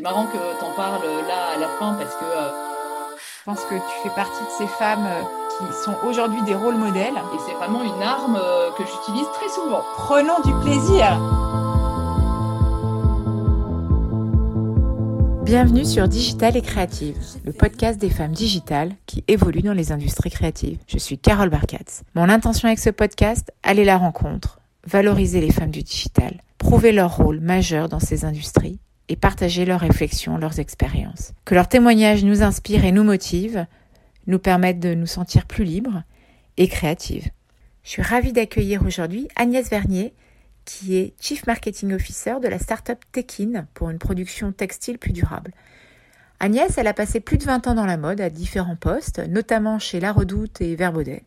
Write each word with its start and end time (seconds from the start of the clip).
C'est 0.00 0.04
marrant 0.04 0.24
que 0.24 0.58
tu 0.58 0.64
en 0.64 0.70
parles 0.76 1.02
là 1.28 1.56
à 1.56 1.60
la 1.60 1.68
fin 1.78 1.92
parce 1.92 2.14
que 2.14 2.24
je 2.24 3.44
pense 3.44 3.60
que 3.64 3.74
tu 3.74 4.02
fais 4.02 4.14
partie 4.14 4.42
de 4.42 4.48
ces 4.56 4.66
femmes 4.66 5.06
qui 5.58 5.64
sont 5.84 5.94
aujourd'hui 6.08 6.40
des 6.44 6.54
rôles 6.54 6.76
modèles. 6.76 7.12
Et 7.12 7.38
c'est 7.46 7.52
vraiment 7.52 7.82
une 7.82 8.02
arme 8.02 8.40
que 8.78 8.82
j'utilise 8.82 9.26
très 9.34 9.50
souvent. 9.50 9.82
Prenons 9.98 10.40
du 10.42 10.54
plaisir. 10.64 11.04
Bienvenue 15.44 15.84
sur 15.84 16.08
Digital 16.08 16.56
et 16.56 16.62
Créative, 16.62 17.18
le 17.44 17.52
podcast 17.52 18.00
des 18.00 18.08
femmes 18.08 18.32
digitales 18.32 18.92
qui 19.04 19.22
évoluent 19.28 19.60
dans 19.60 19.74
les 19.74 19.92
industries 19.92 20.30
créatives. 20.30 20.78
Je 20.88 20.96
suis 20.96 21.18
Carole 21.18 21.50
Barkatz. 21.50 22.04
Mon 22.14 22.30
intention 22.30 22.68
avec 22.68 22.78
ce 22.78 22.88
podcast, 22.88 23.52
aller 23.62 23.84
la 23.84 23.98
rencontre, 23.98 24.60
valoriser 24.86 25.42
les 25.42 25.52
femmes 25.52 25.70
du 25.70 25.82
digital, 25.82 26.40
prouver 26.56 26.92
leur 26.92 27.18
rôle 27.18 27.40
majeur 27.40 27.90
dans 27.90 28.00
ces 28.00 28.24
industries 28.24 28.80
et 29.10 29.16
partager 29.16 29.64
leurs 29.64 29.80
réflexions, 29.80 30.38
leurs 30.38 30.60
expériences. 30.60 31.32
Que 31.44 31.56
leurs 31.56 31.68
témoignages 31.68 32.24
nous 32.24 32.44
inspirent 32.44 32.84
et 32.84 32.92
nous 32.92 33.02
motivent, 33.02 33.66
nous 34.28 34.38
permettent 34.38 34.78
de 34.78 34.94
nous 34.94 35.06
sentir 35.06 35.46
plus 35.46 35.64
libres 35.64 36.04
et 36.56 36.68
créatives. 36.68 37.28
Je 37.82 37.90
suis 37.90 38.02
ravie 38.02 38.32
d'accueillir 38.32 38.86
aujourd'hui 38.86 39.26
Agnès 39.34 39.68
Vernier, 39.68 40.14
qui 40.64 40.96
est 40.96 41.14
Chief 41.20 41.44
Marketing 41.48 41.92
Officer 41.92 42.34
de 42.40 42.46
la 42.46 42.60
startup 42.60 42.98
Tekin 43.10 43.66
pour 43.74 43.90
une 43.90 43.98
production 43.98 44.52
textile 44.52 44.98
plus 44.98 45.12
durable. 45.12 45.50
Agnès, 46.38 46.78
elle 46.78 46.86
a 46.86 46.94
passé 46.94 47.18
plus 47.18 47.36
de 47.36 47.44
20 47.44 47.66
ans 47.66 47.74
dans 47.74 47.86
la 47.86 47.96
mode 47.96 48.20
à 48.20 48.30
différents 48.30 48.76
postes, 48.76 49.18
notamment 49.18 49.80
chez 49.80 49.98
La 49.98 50.12
Redoute 50.12 50.60
et 50.60 50.76
Verbaudet. 50.76 51.24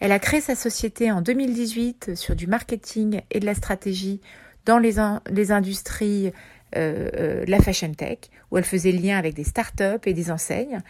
Elle 0.00 0.12
a 0.12 0.18
créé 0.18 0.40
sa 0.40 0.56
société 0.56 1.12
en 1.12 1.22
2018 1.22 2.16
sur 2.16 2.34
du 2.34 2.48
marketing 2.48 3.20
et 3.30 3.38
de 3.38 3.46
la 3.46 3.54
stratégie 3.54 4.20
dans 4.64 4.78
les, 4.78 4.96
les 5.30 5.52
industries 5.52 6.32
euh, 6.74 7.08
euh, 7.14 7.44
la 7.46 7.60
Fashion 7.60 7.92
Tech, 7.94 8.18
où 8.50 8.58
elle 8.58 8.64
faisait 8.64 8.92
lien 8.92 9.16
avec 9.18 9.34
des 9.34 9.44
startups 9.44 10.00
et 10.04 10.14
des 10.14 10.30
enseignes. 10.30 10.80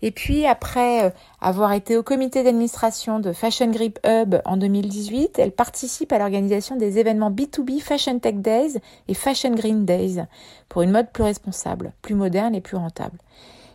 Et 0.00 0.10
puis 0.10 0.46
après 0.46 1.04
euh, 1.04 1.10
avoir 1.40 1.72
été 1.72 1.96
au 1.96 2.02
comité 2.02 2.42
d'administration 2.42 3.18
de 3.18 3.32
Fashion 3.32 3.70
Grip 3.70 3.98
Hub 4.06 4.36
en 4.44 4.56
2018, 4.56 5.38
elle 5.38 5.50
participe 5.50 6.12
à 6.12 6.18
l'organisation 6.18 6.76
des 6.76 6.98
événements 6.98 7.30
B2B 7.30 7.80
Fashion 7.80 8.18
Tech 8.18 8.36
Days 8.36 8.78
et 9.08 9.14
Fashion 9.14 9.54
Green 9.54 9.84
Days 9.84 10.24
pour 10.68 10.82
une 10.82 10.92
mode 10.92 11.10
plus 11.12 11.24
responsable, 11.24 11.92
plus 12.00 12.14
moderne 12.14 12.54
et 12.54 12.60
plus 12.60 12.76
rentable. 12.76 13.18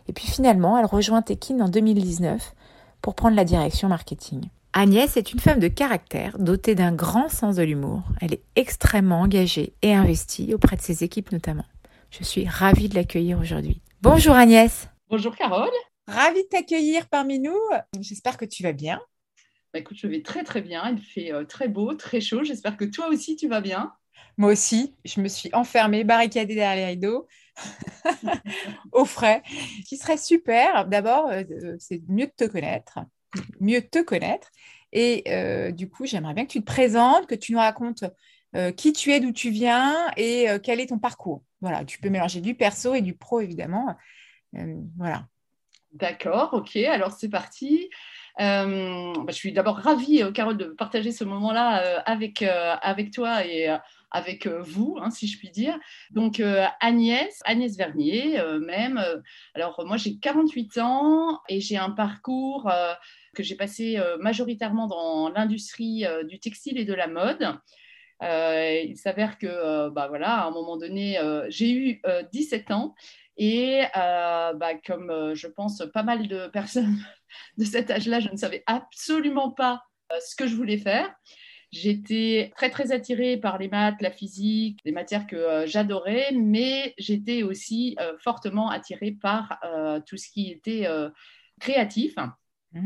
Et 0.08 0.12
puis 0.12 0.26
finalement, 0.26 0.78
elle 0.78 0.86
rejoint 0.86 1.22
Tekin 1.22 1.60
en 1.60 1.68
2019 1.68 2.54
pour 3.00 3.14
prendre 3.14 3.36
la 3.36 3.44
direction 3.44 3.88
marketing. 3.88 4.48
Agnès 4.76 5.16
est 5.16 5.32
une 5.32 5.38
femme 5.38 5.60
de 5.60 5.68
caractère, 5.68 6.36
dotée 6.36 6.74
d'un 6.74 6.90
grand 6.90 7.28
sens 7.28 7.54
de 7.54 7.62
l'humour. 7.62 8.02
Elle 8.20 8.34
est 8.34 8.42
extrêmement 8.56 9.20
engagée 9.20 9.72
et 9.82 9.94
investie 9.94 10.52
auprès 10.52 10.74
de 10.74 10.80
ses 10.80 11.04
équipes 11.04 11.30
notamment. 11.30 11.64
Je 12.10 12.24
suis 12.24 12.48
ravie 12.48 12.88
de 12.88 12.96
l'accueillir 12.96 13.38
aujourd'hui. 13.38 13.80
Bonjour 14.02 14.34
Agnès. 14.34 14.88
Bonjour 15.08 15.36
Carole. 15.36 15.70
Ravie 16.08 16.42
de 16.42 16.48
t'accueillir 16.48 17.06
parmi 17.06 17.38
nous. 17.38 17.56
J'espère 18.00 18.36
que 18.36 18.44
tu 18.44 18.64
vas 18.64 18.72
bien. 18.72 19.00
Bah, 19.72 19.78
écoute, 19.78 19.96
je 19.96 20.08
vais 20.08 20.22
très 20.22 20.42
très 20.42 20.60
bien. 20.60 20.90
Il 20.90 20.98
fait 20.98 21.32
euh, 21.32 21.44
très 21.44 21.68
beau, 21.68 21.94
très 21.94 22.20
chaud. 22.20 22.42
J'espère 22.42 22.76
que 22.76 22.84
toi 22.84 23.06
aussi 23.06 23.36
tu 23.36 23.46
vas 23.46 23.60
bien. 23.60 23.92
Moi 24.38 24.50
aussi, 24.50 24.96
je 25.04 25.20
me 25.20 25.28
suis 25.28 25.50
enfermée, 25.52 26.02
barricadée 26.02 26.56
derrière 26.56 26.74
les 26.74 26.86
rideaux, 26.86 27.28
au 28.92 29.04
frais, 29.04 29.44
qui 29.86 29.98
serait 29.98 30.16
super. 30.16 30.88
D'abord, 30.88 31.28
euh, 31.28 31.44
c'est 31.78 32.02
mieux 32.08 32.26
de 32.26 32.32
te 32.36 32.50
connaître 32.50 32.98
mieux 33.60 33.82
te 33.82 34.02
connaître. 34.02 34.50
Et 34.92 35.24
euh, 35.28 35.72
du 35.72 35.88
coup, 35.88 36.06
j'aimerais 36.06 36.34
bien 36.34 36.46
que 36.46 36.52
tu 36.52 36.60
te 36.60 36.66
présentes, 36.66 37.26
que 37.26 37.34
tu 37.34 37.52
nous 37.52 37.58
racontes 37.58 38.04
euh, 38.54 38.70
qui 38.70 38.92
tu 38.92 39.10
es, 39.10 39.18
d'où 39.18 39.32
tu 39.32 39.50
viens 39.50 40.10
et 40.16 40.48
euh, 40.48 40.58
quel 40.62 40.80
est 40.80 40.86
ton 40.86 40.98
parcours. 40.98 41.42
Voilà, 41.60 41.84
tu 41.84 41.98
peux 41.98 42.08
mélanger 42.08 42.40
du 42.40 42.54
perso 42.54 42.94
et 42.94 43.00
du 43.00 43.14
pro, 43.14 43.40
évidemment. 43.40 43.96
voilà. 44.96 45.26
D'accord, 45.92 46.50
ok, 46.52 46.76
alors 46.76 47.12
c'est 47.12 47.28
parti. 47.28 47.88
Bah, 48.38 48.66
je 49.28 49.34
suis 49.34 49.52
d'abord 49.52 49.76
ravie, 49.76 50.22
Carole, 50.34 50.56
de 50.56 50.66
partager 50.66 51.12
ce 51.12 51.24
moment-là 51.24 52.02
avec, 52.04 52.42
avec 52.42 53.12
toi 53.12 53.44
et 53.46 53.74
avec 54.10 54.46
vous, 54.46 54.96
hein, 55.00 55.10
si 55.10 55.26
je 55.26 55.38
puis 55.38 55.50
dire. 55.50 55.78
Donc 56.10 56.42
Agnès, 56.80 57.40
Agnès 57.44 57.76
Vernier 57.76 58.40
même. 58.60 59.02
alors 59.54 59.84
moi 59.86 59.96
j'ai 59.96 60.18
48 60.18 60.78
ans 60.78 61.40
et 61.48 61.60
j'ai 61.60 61.76
un 61.76 61.90
parcours 61.90 62.70
que 63.34 63.42
j'ai 63.42 63.56
passé 63.56 63.98
euh, 63.98 64.16
majoritairement 64.18 64.86
dans 64.86 65.28
l'industrie 65.28 66.06
euh, 66.06 66.24
du 66.24 66.38
textile 66.38 66.78
et 66.78 66.86
de 66.86 66.94
la 66.94 67.08
mode. 67.08 67.58
Euh, 68.22 68.80
il 68.84 68.96
s'avère 68.96 69.38
que, 69.38 69.90
bah 69.90 70.06
voilà, 70.08 70.42
à 70.42 70.46
un 70.46 70.50
moment 70.50 70.78
donné, 70.78 71.18
j'ai 71.48 71.72
eu 71.72 72.00
17 72.32 72.70
ans 72.70 72.94
et 73.36 73.82
bah, 73.94 74.74
comme 74.86 75.34
je 75.34 75.48
pense 75.48 75.82
pas 75.92 76.04
mal 76.04 76.28
de 76.28 76.46
personnes 76.46 76.96
de 77.58 77.64
cet 77.64 77.90
âge-là, 77.90 78.20
je 78.20 78.30
ne 78.30 78.36
savais 78.36 78.62
absolument 78.66 79.50
pas 79.50 79.82
ce 80.20 80.36
que 80.36 80.46
je 80.46 80.54
voulais 80.54 80.78
faire. 80.78 81.12
J'étais 81.74 82.52
très 82.56 82.70
très 82.70 82.92
attirée 82.92 83.36
par 83.36 83.58
les 83.58 83.68
maths, 83.68 84.00
la 84.00 84.12
physique, 84.12 84.78
des 84.84 84.92
matières 84.92 85.26
que 85.26 85.64
j'adorais, 85.66 86.28
mais 86.32 86.94
j'étais 86.98 87.42
aussi 87.42 87.96
fortement 88.22 88.70
attirée 88.70 89.10
par 89.10 89.58
tout 90.06 90.16
ce 90.16 90.28
qui 90.28 90.52
était 90.52 90.86
créatif. 91.60 92.14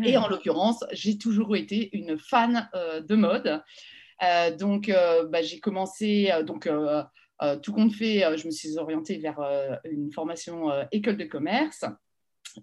Et 0.04 0.16
en 0.16 0.28
l'occurrence, 0.28 0.84
j'ai 0.93 1.16
toujours 1.16 1.56
été 1.56 1.97
une 1.97 2.19
fan 2.19 2.69
euh, 2.75 3.00
de 3.00 3.15
mode. 3.15 3.62
Euh, 4.22 4.54
donc, 4.54 4.88
euh, 4.88 5.26
bah, 5.28 5.43
j'ai 5.43 5.60
commencé, 5.60 6.31
donc, 6.44 6.69
tout 7.62 7.72
compte 7.72 7.93
fait, 7.93 8.37
je 8.37 8.47
me 8.47 8.50
suis 8.50 8.78
orientée 8.78 9.19
vers 9.19 9.41
une 9.84 10.12
formation 10.12 10.70
école 10.93 11.16
de 11.16 11.25
commerce. 11.25 11.84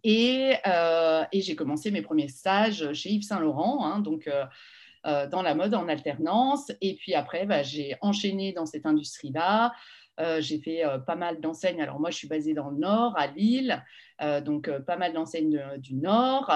Et, 0.03 0.53
et 1.31 1.41
j'ai 1.41 1.55
commencé 1.55 1.91
mes 1.91 2.01
premiers 2.01 2.27
stages 2.27 2.91
chez 2.93 3.09
Yves 3.11 3.23
Saint 3.23 3.39
Laurent, 3.39 3.85
hein, 3.85 3.99
donc 4.01 4.29
dans 5.05 5.41
la 5.41 5.53
mode 5.53 5.75
en 5.75 5.87
alternance. 5.87 6.71
Et 6.81 6.95
puis 6.95 7.13
après, 7.13 7.45
bah, 7.45 7.63
j'ai 7.63 7.95
enchaîné 8.01 8.53
dans 8.53 8.65
cette 8.65 8.85
industrie-là. 8.85 9.71
Euh, 10.19 10.39
j'ai 10.39 10.59
fait 10.59 10.85
euh, 10.85 10.97
pas 10.97 11.15
mal 11.15 11.41
d'enseignes. 11.41 11.81
Alors 11.81 11.99
moi, 11.99 12.09
je 12.09 12.17
suis 12.17 12.27
basée 12.27 12.53
dans 12.53 12.69
le 12.69 12.77
Nord, 12.77 13.17
à 13.17 13.27
Lille, 13.27 13.83
euh, 14.21 14.41
donc 14.41 14.69
pas 14.85 14.97
mal 14.97 15.13
d'enseignes 15.13 15.61
du 15.77 15.95
Nord. 15.95 16.51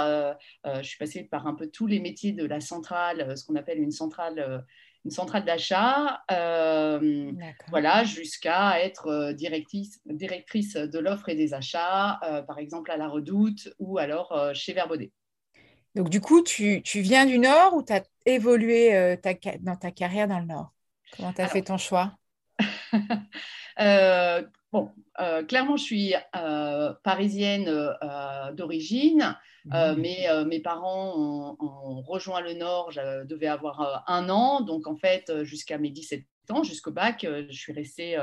je 0.66 0.84
suis 0.84 0.98
passée 0.98 1.24
par 1.24 1.48
un 1.48 1.56
peu 1.56 1.68
tous 1.68 1.88
les 1.88 2.00
métiers 2.00 2.32
de 2.32 2.46
la 2.46 2.62
centrale, 2.62 3.38
ce 3.38 3.46
qu'on 3.46 3.56
appelle 3.56 3.80
une 3.80 3.92
centrale 3.92 4.66
une 5.06 5.12
centrale 5.12 5.46
d'achat, 5.46 6.22
voilà, 7.70 8.04
jusqu'à 8.04 8.84
être 8.84 9.31
directrice, 9.31 10.02
directrice 10.06 10.74
de 10.74 11.00
l'offre 11.00 11.30
et 11.30 11.36
des 11.36 11.54
achats, 11.54 12.20
par 12.46 12.60
exemple 12.60 12.92
à 12.92 12.98
la 12.98 13.08
Redoute 13.08 13.70
ou 13.80 13.98
alors 13.98 14.54
chez 14.54 14.74
Verbaudet. 14.74 15.14
Donc 15.96 16.10
du 16.10 16.20
coup, 16.20 16.44
tu, 16.44 16.81
tu 16.84 17.00
viens 17.00 17.26
du 17.26 17.40
Nord 17.40 17.76
ou 17.76 17.81
tu 17.81 17.94
as 17.94 18.04
évolué 18.34 19.17
ta, 19.22 19.34
dans 19.59 19.75
ta 19.75 19.91
carrière 19.91 20.28
dans 20.28 20.40
le 20.40 20.45
Nord? 20.45 20.73
Comment 21.16 21.34
tu 21.34 21.41
as 21.41 21.47
fait 21.47 21.62
ton 21.62 21.78
choix? 21.78 22.13
Euh, 23.81 24.44
bon, 24.73 24.91
euh, 25.22 25.41
clairement, 25.44 25.78
je 25.78 25.84
suis 25.84 26.13
euh, 26.35 26.94
parisienne 27.03 27.73
d'origine, 28.53 29.38
mmh. 29.63 29.94
mais 29.97 30.28
mes 30.45 30.59
parents 30.59 31.56
ont, 31.59 32.01
rejoint 32.01 32.41
le 32.41 32.56
Nord, 32.56 32.91
je 32.91 33.23
devais 33.25 33.47
avoir 33.47 34.03
un 34.07 34.29
an, 34.29 34.59
donc 34.59 34.85
en 34.85 34.97
fait, 34.97 35.31
jusqu'à 35.44 35.78
mes 35.78 35.91
17 35.91 36.25
ans, 36.50 36.63
jusqu'au 36.63 36.91
bac, 36.91 37.25
je 37.25 37.57
suis 37.57 37.72
restée 37.72 38.22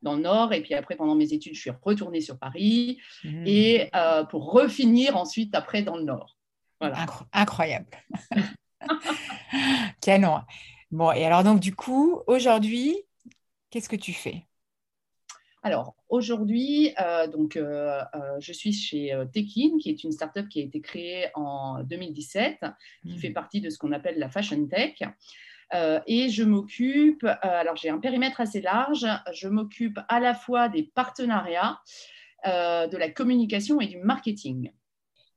dans 0.00 0.14
le 0.14 0.22
Nord. 0.22 0.54
Et 0.54 0.62
puis 0.62 0.72
après, 0.72 0.96
pendant 0.96 1.14
mes 1.14 1.34
études, 1.34 1.54
je 1.54 1.60
suis 1.60 1.72
retournée 1.82 2.22
sur 2.22 2.38
Paris. 2.38 2.98
Mmh. 3.24 3.46
Et 3.46 3.90
pour 4.30 4.52
refinir 4.52 5.18
ensuite 5.18 5.54
après 5.54 5.82
dans 5.82 5.98
le 5.98 6.04
Nord. 6.04 6.38
Voilà. 6.80 7.04
Incroyable. 7.32 7.90
Canon. 10.00 10.40
Bon, 10.90 11.12
et 11.12 11.24
alors 11.24 11.44
donc 11.44 11.60
du 11.60 11.74
coup, 11.74 12.20
aujourd'hui, 12.26 13.04
Qu'est-ce 13.74 13.88
que 13.88 13.96
tu 13.96 14.12
fais? 14.12 14.46
Alors 15.64 15.96
aujourd'hui, 16.08 16.94
euh, 17.00 17.26
donc 17.26 17.56
euh, 17.56 18.00
euh, 18.14 18.38
je 18.38 18.52
suis 18.52 18.72
chez 18.72 19.12
Tekin, 19.32 19.78
qui 19.80 19.90
est 19.90 20.04
une 20.04 20.12
startup 20.12 20.48
qui 20.48 20.60
a 20.60 20.62
été 20.62 20.80
créée 20.80 21.26
en 21.34 21.82
2017, 21.82 22.60
qui 23.02 23.14
mmh. 23.14 23.18
fait 23.18 23.30
partie 23.30 23.60
de 23.60 23.70
ce 23.70 23.78
qu'on 23.78 23.90
appelle 23.90 24.20
la 24.20 24.28
fashion 24.28 24.64
tech. 24.68 25.02
et 26.06 26.28
je 26.28 26.44
m'occupe, 26.44 27.26
alors 27.42 27.74
j'ai 27.74 27.88
un 27.88 27.98
périmètre 27.98 28.40
assez 28.40 28.60
large, 28.60 29.08
je 29.32 29.48
m'occupe 29.48 29.98
à 30.08 30.20
la 30.20 30.34
fois 30.34 30.68
des 30.68 30.84
partenariats, 30.84 31.80
de 32.44 32.96
la 32.96 33.10
communication 33.10 33.80
et 33.80 33.88
du 33.88 33.98
marketing. 33.98 34.70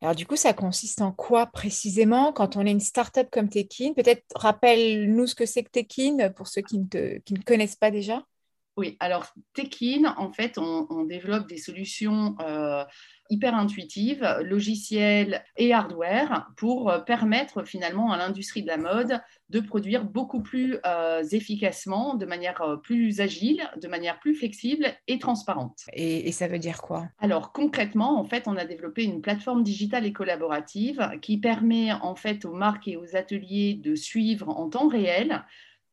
Alors 0.01 0.15
du 0.15 0.27
coup, 0.27 0.35
ça 0.35 0.53
consiste 0.53 1.01
en 1.01 1.11
quoi 1.11 1.47
précisément? 1.47 2.31
Quand 2.31 2.55
on 2.55 2.65
est 2.65 2.71
une 2.71 2.79
startup 2.79 3.29
comme 3.31 3.49
Tekin 3.49 3.94
Peut-être 3.94 4.23
rappelle-nous 4.35 5.27
ce 5.27 5.35
que 5.35 5.45
c'est 5.45 5.63
que 5.63 5.71
Tekin 5.71 6.29
pour 6.31 6.47
ceux 6.47 6.61
qui 6.61 6.79
ne, 6.79 7.17
qui 7.19 7.33
ne 7.33 7.41
connaissent 7.41 7.75
pas 7.75 7.91
déjà. 7.91 8.23
Oui, 8.77 8.95
alors 9.00 9.33
Tekin, 9.53 10.13
en 10.18 10.31
fait, 10.31 10.59
on, 10.59 11.03
développe 11.06 11.47
des 11.47 11.57
solutions 11.57 12.35
euh, 12.41 12.83
hyper 13.31 13.56
intuitives, 13.56 14.24
logiciels 14.44 15.44
et 15.57 15.74
hardware, 15.74 16.47
pour 16.57 16.91
euh, 16.91 17.00
permettre 17.00 17.63
finalement 17.63 18.12
à 18.12 18.18
l'industrie 18.18 18.62
de 18.62 18.68
la 18.68 18.77
mode 18.77 19.19
de 19.50 19.59
produire 19.62 20.03
beaucoup 20.03 20.41
plus 20.41 20.77
euh, 20.85 21.24
efficacement, 21.31 22.13
de 22.13 22.27
manière 22.27 22.79
plus 22.83 23.19
agile, 23.19 23.68
de 23.81 23.88
manière 23.88 24.19
plus 24.19 24.35
flexible 24.35 24.85
et 25.07 25.18
transparente. 25.18 25.80
Et, 25.94 26.27
et, 26.27 26.31
ça 26.31 26.47
veut 26.47 26.59
dire 26.59 26.81
quoi? 26.81 27.07
Alors 27.18 27.53
concrètement, 27.53 28.19
en 28.19 28.25
fait, 28.25 28.47
on 28.47 28.57
a 28.57 28.65
développé 28.65 29.03
une 29.03 29.21
plateforme 29.21 29.63
digitale 29.63 30.06
et 30.06 30.13
collaborative 30.13 31.09
qui 31.23 31.39
permet 31.39 31.94
en 31.94 32.13
fait 32.13 32.45
aux 32.45 32.53
marques 32.53 32.88
et 32.88 32.97
aux 32.97 33.15
ateliers 33.15 33.73
de 33.73 33.95
suivre 33.95 34.50
en 34.50 34.69
temps 34.69 34.88
réel 34.88 35.44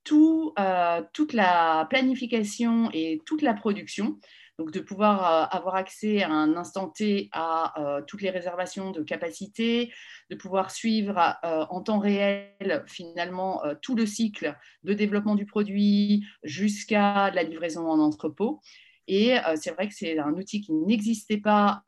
tout, 0.04 0.52
euh, 0.58 1.02
toute 1.12 1.32
la 1.32 1.86
planification 1.90 2.90
et 2.92 3.20
toute 3.26 3.42
la 3.42 3.54
production. 3.54 4.18
Donc, 4.58 4.70
de 4.70 4.78
pouvoir 4.78 5.24
euh, 5.24 5.56
avoir 5.56 5.74
accès 5.74 6.22
à 6.22 6.30
un 6.30 6.56
instant 6.56 6.88
T 6.88 7.28
à 7.32 7.72
euh, 7.80 8.02
toutes 8.06 8.22
les 8.22 8.30
réservations 8.30 8.92
de 8.92 9.02
capacité, 9.02 9.92
de 10.30 10.36
pouvoir 10.36 10.70
suivre 10.70 11.36
en 11.42 11.80
temps 11.80 11.98
réel 11.98 12.84
finalement 12.86 13.62
tout 13.82 13.96
le 13.96 14.06
cycle 14.06 14.56
de 14.84 14.94
développement 14.94 15.34
du 15.34 15.44
produit 15.44 16.24
jusqu'à 16.44 17.30
la 17.30 17.42
livraison 17.42 17.88
en 17.88 17.98
entrepôt. 17.98 18.60
Et 19.06 19.36
c'est 19.56 19.72
vrai 19.72 19.86
que 19.86 19.94
c'est 19.94 20.18
un 20.18 20.32
outil 20.32 20.62
qui 20.62 20.72
n'existait 20.72 21.36
pas 21.36 21.82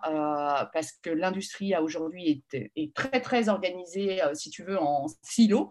parce 0.75 0.93
que 1.01 1.09
l'industrie 1.09 1.75
aujourd'hui 1.77 2.45
est, 2.53 2.95
très 2.95 3.23
très 3.23 3.49
organisée, 3.49 4.21
si 4.35 4.51
tu 4.51 4.65
veux, 4.65 4.79
en 4.79 5.07
silo. 5.23 5.71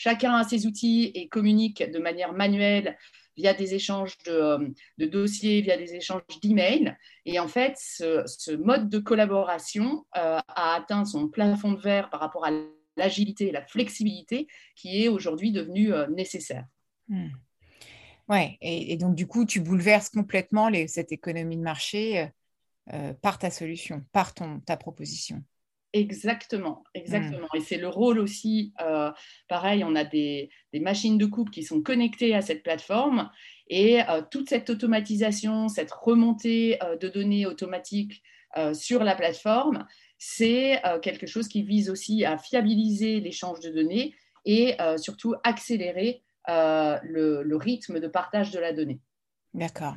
Chacun 0.00 0.36
a 0.36 0.44
ses 0.44 0.64
outils 0.64 1.10
et 1.16 1.26
communique 1.26 1.82
de 1.82 1.98
manière 1.98 2.32
manuelle 2.32 2.96
via 3.36 3.52
des 3.52 3.74
échanges 3.74 4.16
de, 4.26 5.06
dossiers, 5.06 5.60
via 5.60 5.76
des 5.76 5.92
échanges 5.96 6.22
d'emails. 6.40 6.96
Et 7.24 7.40
en 7.40 7.48
fait, 7.48 7.74
ce, 7.76 8.54
mode 8.54 8.88
de 8.88 9.00
collaboration 9.00 10.06
euh, 10.16 10.38
a 10.46 10.74
atteint 10.76 11.04
son 11.04 11.26
plafond 11.26 11.72
de 11.72 11.80
verre 11.80 12.10
par 12.10 12.20
rapport 12.20 12.46
à 12.46 12.52
l'agilité 12.96 13.48
et 13.48 13.50
la 13.50 13.66
flexibilité 13.66 14.46
qui 14.76 15.02
est 15.02 15.08
aujourd'hui 15.08 15.50
devenue 15.50 15.92
euh, 15.92 16.06
nécessaire. 16.06 16.64
Ouais, 18.28 18.56
et, 18.60 18.96
donc 18.98 19.16
du 19.16 19.26
coup, 19.26 19.46
tu 19.46 19.58
bouleverses 19.58 20.10
complètement 20.10 20.70
cette 20.86 21.10
économie 21.10 21.56
de 21.56 21.62
marché 21.62 22.30
euh, 22.92 23.14
par 23.14 23.40
ta 23.40 23.50
solution, 23.50 24.04
par 24.12 24.32
ta 24.32 24.76
proposition. 24.76 25.42
Exactement, 25.94 26.84
exactement. 26.92 27.48
Et 27.54 27.60
c'est 27.60 27.78
le 27.78 27.88
rôle 27.88 28.18
aussi, 28.18 28.74
euh, 28.82 29.10
pareil, 29.48 29.82
on 29.84 29.94
a 29.94 30.04
des, 30.04 30.50
machines 30.74 31.16
de 31.16 31.24
coupe 31.24 31.50
qui 31.50 31.62
sont 31.62 31.82
connectées 31.82 32.34
à 32.34 32.42
cette 32.42 32.62
plateforme 32.62 33.30
et 33.68 34.02
euh, 34.02 34.22
toute 34.30 34.50
cette 34.50 34.68
automatisation, 34.68 35.68
cette 35.68 35.90
remontée 35.90 36.82
euh, 36.82 36.96
de 36.96 37.08
données 37.08 37.46
automatiques 37.46 38.22
sur 38.72 39.04
la 39.04 39.14
plateforme, 39.14 39.86
c'est 40.16 40.80
quelque 41.02 41.26
chose 41.26 41.48
qui 41.48 41.62
vise 41.62 41.90
aussi 41.90 42.24
à 42.24 42.38
fiabiliser 42.38 43.20
l'échange 43.20 43.60
de 43.60 43.70
données 43.70 44.14
et 44.46 44.74
surtout 44.96 45.34
accélérer 45.44 46.22
le 46.48 47.54
rythme 47.54 48.00
de 48.00 48.08
partage 48.08 48.50
de 48.50 48.58
la 48.58 48.72
donnée. 48.72 49.00
D'accord. 49.52 49.96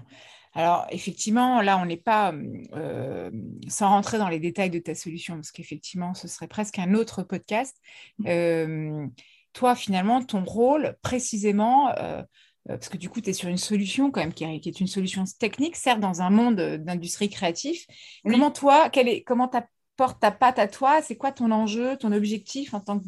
Alors, 0.54 0.86
effectivement, 0.90 1.62
là, 1.62 1.78
on 1.78 1.86
n'est 1.86 1.98
pas, 1.98 2.34
euh, 2.74 3.32
sans 3.68 3.90
rentrer 3.90 4.18
dans 4.18 4.28
les 4.28 4.40
détails 4.40 4.70
de 4.70 4.80
ta 4.80 4.96
solution, 4.96 5.36
parce 5.36 5.52
qu'effectivement, 5.52 6.14
ce 6.14 6.28
serait 6.28 6.48
presque 6.48 6.78
un 6.80 6.94
autre 6.94 7.24
podcast. 7.24 7.78
Mmh. 8.20 8.26
Euh, 8.28 9.08
toi, 9.54 9.76
finalement, 9.76 10.24
ton 10.24 10.44
rôle, 10.44 10.98
précisément, 11.02 11.90
euh, 11.98 12.22
parce 12.68 12.90
que 12.90 12.98
du 12.98 13.10
coup, 13.10 13.22
tu 13.22 13.30
es 13.30 13.34
sur 13.34 13.50
une 13.50 13.58
solution 13.58 14.12
quand 14.12 14.20
même 14.20 14.34
qui 14.34 14.44
est, 14.44 14.80
une 14.80 14.88
solution 14.88 15.24
technique, 15.40 15.76
certes, 15.76 16.02
dans 16.02 16.22
un 16.22 16.30
monde 16.30 16.56
d'industrie 16.56 17.30
créative. 17.30 17.86
Comment 18.24 18.52
toi, 18.52 18.90
quelle 18.90 19.08
est, 19.08 19.24
comment 19.24 19.48
t'apportes 19.48 20.20
ta 20.20 20.32
patte 20.32 20.60
à 20.60 20.68
toi 20.68 21.02
C'est 21.02 21.16
quoi 21.16 21.32
ton 21.32 21.52
enjeu, 21.52 21.98
ton 21.98 22.12
objectif 22.12 22.74
en 22.74 22.82
tant 22.82 23.00
que 23.00 23.06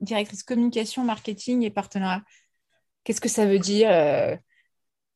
directrice 0.00 0.42
communication, 0.44 1.04
marketing 1.04 1.62
et 1.62 1.70
partenariat? 1.70 2.22
Qu'est-ce 3.04 3.20
que 3.20 3.28
ça 3.28 3.44
veut 3.44 3.58
dire 3.58 3.90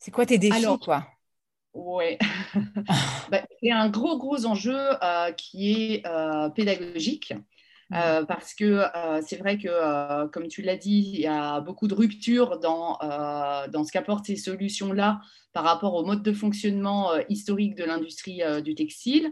c'est 0.03 0.11
quoi 0.11 0.27
tes 0.27 0.37
défis, 0.37 0.57
Alors, 0.57 0.81
toi 0.81 1.07
Oui. 1.75 2.19
Bah, 3.31 3.43
c'est 3.63 3.71
un 3.71 3.89
gros, 3.89 4.19
gros 4.19 4.45
enjeu 4.45 4.77
euh, 5.03 5.33
qui 5.33 5.73
est 5.73 6.07
euh, 6.07 6.51
pédagogique. 6.51 7.33
Mmh. 7.91 7.95
Euh, 7.95 8.25
parce 8.25 8.55
que 8.55 8.85
c'est 9.27 9.37
vrai 9.37 9.59
que, 9.59 10.27
comme 10.29 10.49
tu 10.49 10.63
l'as 10.63 10.77
dit, 10.77 11.13
il 11.15 11.21
y 11.21 11.27
a 11.27 11.61
beaucoup 11.61 11.89
de 11.89 11.95
ruptures 11.95 12.59
dans, 12.59 12.99
dans 13.71 13.85
ce 13.85 13.93
qu'apportent 13.93 14.27
ces 14.27 14.37
solutions-là 14.37 15.21
par 15.53 15.65
rapport 15.65 15.95
au 15.95 16.05
mode 16.05 16.23
de 16.23 16.33
fonctionnement 16.33 17.11
historique 17.29 17.75
de 17.75 17.85
l'industrie 17.85 18.41
du 18.63 18.75
textile. 18.75 19.31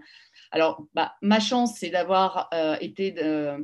Alors, 0.50 0.84
bah, 0.94 1.12
ma 1.22 1.40
chance, 1.40 1.76
c'est 1.78 1.90
d'avoir 1.90 2.50
été 2.80 3.12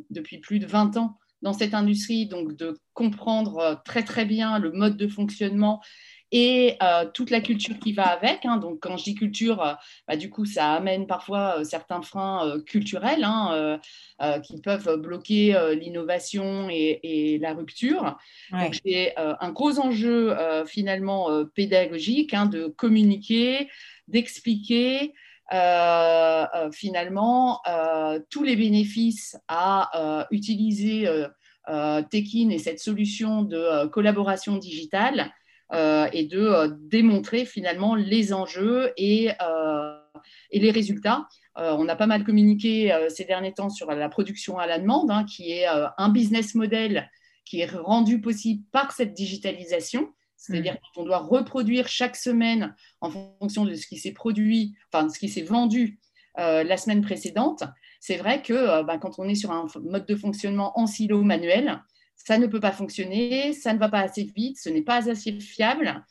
depuis 0.08 0.38
plus 0.38 0.58
de 0.58 0.66
20 0.66 0.96
ans 0.96 1.18
dans 1.42 1.52
cette 1.52 1.74
industrie, 1.74 2.26
donc 2.26 2.56
de 2.56 2.78
comprendre 2.94 3.82
très 3.84 4.02
très 4.02 4.24
bien 4.24 4.58
le 4.58 4.72
mode 4.72 4.96
de 4.96 5.08
fonctionnement 5.08 5.82
et 6.32 6.76
euh, 6.82 7.06
toute 7.12 7.30
la 7.30 7.40
culture 7.40 7.78
qui 7.78 7.92
va 7.92 8.06
avec. 8.06 8.44
Hein. 8.44 8.56
Donc, 8.56 8.80
quand 8.80 8.96
je 8.96 9.04
dis 9.04 9.14
culture, 9.14 9.62
euh, 9.62 9.74
bah, 10.08 10.16
du 10.16 10.30
coup, 10.30 10.44
ça 10.44 10.72
amène 10.72 11.06
parfois 11.06 11.60
euh, 11.60 11.64
certains 11.64 12.02
freins 12.02 12.60
culturels 12.66 13.24
hein, 13.24 13.80
qui 14.42 14.60
peuvent 14.60 14.96
bloquer 14.96 15.56
l'innovation 15.78 16.68
et, 16.70 17.38
la 17.40 17.54
rupture. 17.54 18.16
Donc, 18.50 18.78
j'ai 18.84 19.12
un 19.16 19.50
gros 19.50 19.78
enjeu 19.78 20.36
finalement 20.66 21.44
pédagogique 21.54 22.34
hein, 22.34 22.46
de 22.46 22.66
communiquer, 22.66 23.68
d'expliquer. 24.08 25.12
finalement 26.72 27.62
tous 28.30 28.42
les 28.42 28.56
bénéfices 28.56 29.36
à 29.48 30.26
utiliser 30.30 31.08
Tekin 31.66 32.50
et 32.50 32.58
cette 32.58 32.80
solution 32.80 33.42
de 33.42 33.86
collaboration 33.86 34.56
digitale 34.56 35.32
et 35.72 36.24
de 36.24 36.40
euh, 36.40 36.68
démontrer 36.68 37.44
finalement 37.44 37.94
les 37.94 38.32
enjeux 38.32 38.92
et, 38.96 39.30
euh, 39.42 39.98
et 40.50 40.60
les 40.60 40.70
résultats. 40.70 41.26
on 41.56 41.88
a 41.88 41.96
pas 41.96 42.06
mal 42.06 42.24
communiqué 42.24 42.94
ces 43.08 43.24
derniers 43.24 43.52
temps 43.52 43.70
sur 43.70 43.90
la 43.90 44.08
production 44.08 44.58
à 44.58 44.66
la 44.66 44.78
demande, 44.78 45.10
hein, 45.10 45.24
qui 45.24 45.52
est 45.52 45.66
un 45.66 46.08
business 46.10 46.54
model 46.54 47.10
qui 47.44 47.60
est 47.60 47.70
rendu 47.70 48.20
possible 48.20 48.62
par 48.72 48.92
cette 48.92 49.14
digitalisation. 49.14 50.12
C'est-à-dire 50.36 50.74
mmh. 50.74 50.78
qu'on 50.94 51.04
doit 51.04 51.18
reproduire 51.18 51.88
chaque 51.88 52.16
semaine 52.16 52.74
en 53.00 53.10
fonction 53.10 53.64
de 53.64 53.74
ce 53.74 53.86
qui 53.86 53.96
s'est 53.96 54.12
produit, 54.12 54.74
enfin 54.92 55.06
de 55.06 55.12
ce 55.12 55.18
qui 55.18 55.30
s'est 55.30 55.42
vendu 55.42 55.98
la 56.36 56.76
semaine 56.76 57.00
précédente. 57.00 57.64
C'est 58.00 58.18
vrai 58.18 58.42
que 58.42 58.82
bah, 58.82 58.98
quand 58.98 59.18
on 59.18 59.26
est 59.28 59.34
sur 59.34 59.50
un 59.50 59.66
mode 59.82 60.04
de 60.04 60.14
fonctionnement 60.14 60.78
en 60.78 60.86
silo 60.86 61.22
manuel, 61.22 61.80
ça 62.16 62.38
ne 62.38 62.46
peut 62.46 62.60
pas 62.60 62.72
fonctionner, 62.72 63.52
ça 63.52 63.72
ne 63.72 63.78
va 63.78 63.88
pas 63.88 64.00
assez 64.00 64.24
vite, 64.24 64.58
ce 64.58 64.68
n'est 64.68 64.82
pas 64.82 65.08
assez 65.08 65.38
fiable. 65.38 66.04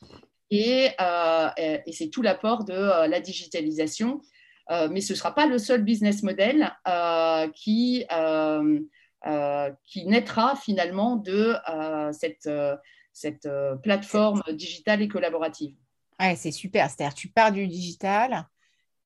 Et, 0.52 0.90
euh, 1.02 1.50
c'est 1.92 2.10
tout 2.10 2.22
l'apport 2.22 2.64
de 2.64 2.74
euh, 2.74 3.08
la 3.08 3.20
digitalisation. 3.20 4.22
Euh, 4.72 4.88
mais 4.90 5.02
ce 5.02 5.14
ne 5.14 5.18
sera 5.18 5.36
pas 5.36 5.46
le 5.46 5.60
seul 5.60 5.84
business 5.84 6.24
model 6.24 6.72
qui, 7.54 8.06
qui 9.84 10.06
naîtra 10.06 10.56
finalement 10.56 11.18
de 11.18 11.56
cette, 12.14 12.50
cette 13.14 13.48
plateforme 13.84 14.42
digitale 14.54 15.02
et 15.02 15.08
collaborative. 15.08 15.76
Ouais, 16.20 16.36
c'est 16.36 16.52
super. 16.52 16.90
C'est-à-dire 16.90 17.14
tu 17.14 17.28
pars 17.28 17.52
du 17.52 17.68
digital 17.68 18.48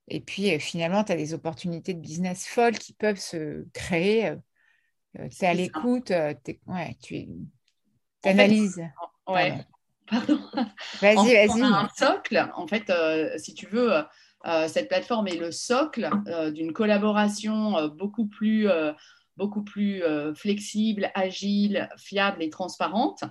et 0.07 0.21
puis 0.21 0.57
finalement, 0.59 1.03
tu 1.03 1.11
as 1.11 1.17
des 1.17 1.33
opportunités 1.33 1.93
de 1.93 1.99
business 1.99 2.47
folles 2.47 2.77
qui 2.77 2.93
peuvent 2.93 3.19
se 3.19 3.65
créer 3.73 4.35
tu 5.15 5.43
es 5.45 5.47
à 5.47 5.53
l'écoute, 5.53 6.11
euh, 6.11 6.33
ouais, 6.67 6.95
tu 7.01 7.27
analyses. 8.23 8.81
ouais. 9.27 9.65
Pardon. 10.07 10.39
Vas-y, 11.01 11.33
vas-y. 11.33 11.61
un 11.61 11.89
socle. 11.95 12.49
En 12.55 12.65
fait, 12.67 12.89
euh, 12.89 13.29
si 13.37 13.53
tu 13.53 13.67
veux, 13.67 13.91
cette 14.67 14.87
plateforme 14.87 15.27
est 15.27 15.37
le 15.37 15.51
socle 15.51 16.09
d'une 16.53 16.73
collaboration 16.73 17.89
beaucoup 17.89 18.27
plus, 18.27 18.67
beaucoup 19.37 19.63
plus 19.63 20.01
flexible, 20.35 21.11
agile, 21.13 21.89
fiable 21.97 22.41
et 22.41 22.49
transparente. 22.49 23.23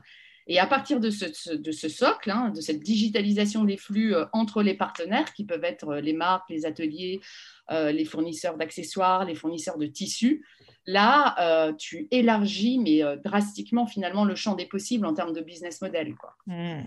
Et 0.48 0.58
à 0.58 0.66
partir 0.66 0.98
de 0.98 1.10
ce, 1.10 1.88
socle, 1.88 2.30
hein, 2.30 2.50
de 2.50 2.60
cette 2.60 2.80
digitalisation 2.80 3.64
des 3.64 3.76
flux 3.76 4.14
entre 4.32 4.62
les 4.62 4.74
partenaires, 4.74 5.32
qui 5.34 5.44
peuvent 5.44 5.64
être 5.64 5.96
les 5.96 6.14
marques, 6.14 6.48
les 6.48 6.64
ateliers, 6.64 7.20
les 7.70 8.04
fournisseurs 8.06 8.56
d'accessoires, 8.56 9.26
les 9.26 9.34
fournisseurs 9.34 9.76
de 9.76 9.86
tissus, 9.86 10.42
Là, 10.88 11.34
euh, 11.38 11.74
tu 11.74 12.08
élargis, 12.10 12.78
mais 12.78 13.04
euh, 13.04 13.16
drastiquement, 13.16 13.86
finalement, 13.86 14.24
le 14.24 14.34
champ 14.34 14.54
des 14.54 14.64
possibles 14.64 15.04
en 15.04 15.12
termes 15.12 15.34
de 15.34 15.42
business 15.42 15.82
model. 15.82 16.14
Hmm. 16.46 16.80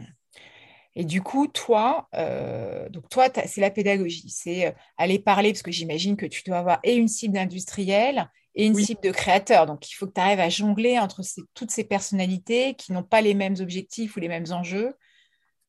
Et 0.96 1.06
du 1.06 1.22
coup, 1.22 1.48
toi, 1.48 2.10
euh, 2.16 2.90
donc 2.90 3.08
toi, 3.10 3.30
c'est 3.46 3.62
la 3.62 3.72
pédagogie, 3.72 4.30
c'est 4.30 4.76
aller 4.98 5.20
parler, 5.20 5.52
parce 5.52 5.64
que 5.64 5.72
j'imagine 5.72 6.18
que 6.18 6.26
tu 6.26 6.44
dois 6.44 6.58
avoir 6.58 6.80
et 6.84 6.96
une 6.96 7.08
cible 7.08 7.36
d'industriel 7.36 8.30
et 8.56 8.66
une 8.66 8.76
cible 8.76 9.02
de 9.02 9.12
créateur. 9.12 9.66
Donc, 9.66 9.90
il 9.90 9.94
faut 9.94 10.08
que 10.08 10.14
tu 10.14 10.22
arrives 10.22 10.42
à 10.42 10.50
jongler 10.50 11.00
entre 11.00 11.22
toutes 11.54 11.72
ces 11.72 11.86
personnalités 11.86 12.74
qui 12.74 12.92
n'ont 12.92 13.04
pas 13.04 13.22
les 13.22 13.34
mêmes 13.34 13.56
objectifs 13.60 14.18
ou 14.18 14.20
les 14.20 14.28
mêmes 14.28 14.52
enjeux. 14.52 14.94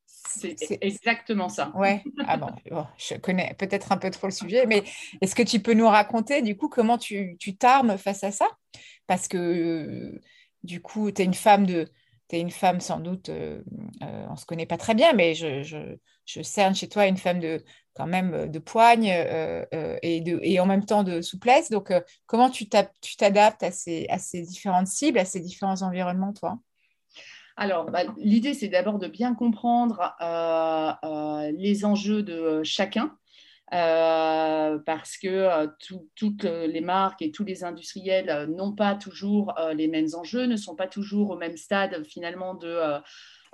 C'est 0.07 0.79
exactement 0.81 1.49
ça. 1.49 1.73
Ouais. 1.75 2.03
Ah 2.27 2.37
bon, 2.71 2.87
je 2.97 3.15
connais 3.17 3.55
peut-être 3.59 3.93
un 3.93 3.97
peu 3.97 4.11
trop 4.11 4.27
le 4.27 4.33
sujet, 4.33 4.67
mais 4.67 4.83
est-ce 5.21 5.35
que 5.35 5.43
tu 5.43 5.61
peux 5.61 5.75
nous 5.75 5.89
raconter 5.89 6.43
du 6.43 6.57
coup 6.57 6.69
comment 6.69 6.99
tu 6.99 7.37
t'armes 7.59 7.99
face 7.99 8.25
à 8.25 8.31
ça? 8.31 8.49
Parce 9.07 9.29
que 9.29 10.21
du 10.63 10.81
coup, 10.81 11.11
tu 11.11 11.23
es 11.23 11.25
une 11.25 11.35
femme 11.35 11.67
de 11.67 11.89
une 12.41 12.51
femme 12.51 12.81
sans 12.81 13.01
doute, 13.01 13.29
euh, 13.29 13.63
euh, 14.03 14.27
on 14.29 14.33
ne 14.33 14.37
se 14.37 14.47
connaît 14.47 14.67
pas 14.67 14.77
très 14.77 14.95
bien, 14.95 15.13
mais 15.13 15.35
je, 15.35 15.97
cerne 16.25 16.75
chez 16.75 16.89
toi 16.89 17.07
une 17.07 17.17
femme 17.17 17.41
de 17.41 17.63
quand 17.95 18.07
même 18.07 18.51
de 18.51 18.59
poigne 18.59 19.13
euh, 19.13 19.65
et, 20.03 20.61
en 20.61 20.67
même 20.67 20.85
temps 20.85 21.03
de 21.03 21.21
souplesse. 21.21 21.71
Donc, 21.71 21.93
comment 22.27 22.51
tu 22.51 22.69
t'adaptes 22.69 23.63
à 23.63 23.71
ces, 23.71 24.07
à 24.09 24.19
ces 24.19 24.43
différentes 24.43 24.87
cibles, 24.87 25.19
à 25.19 25.25
ces 25.25 25.41
différents 25.41 25.83
environnements, 25.83 26.33
toi? 26.33 26.59
Alors, 27.57 27.91
bah, 27.91 28.05
l'idée, 28.17 28.55
c'est 28.55 28.69
d'abord 28.69 28.99
de 28.99 29.09
bien 29.09 29.35
comprendre 29.35 30.15
les 31.53 31.85
enjeux 31.85 32.23
de 32.23 32.63
chacun. 32.63 33.15
Parce 33.73 35.17
que 35.17 35.67
toutes 36.15 36.45
les 36.45 36.81
marques 36.83 37.23
et 37.23 37.33
tous 37.33 37.45
les 37.45 37.65
industriels 37.65 38.47
n'ont 38.55 38.73
pas 38.73 38.95
toujours 38.95 39.55
les 39.75 39.89
mêmes 39.89 40.09
enjeux, 40.15 40.45
ne 40.45 40.57
sont 40.57 40.77
pas 40.77 40.87
toujours 40.87 41.31
au 41.31 41.37
même 41.39 41.57
stade 41.57 42.05
finalement 42.07 42.55
de, 42.55 43.01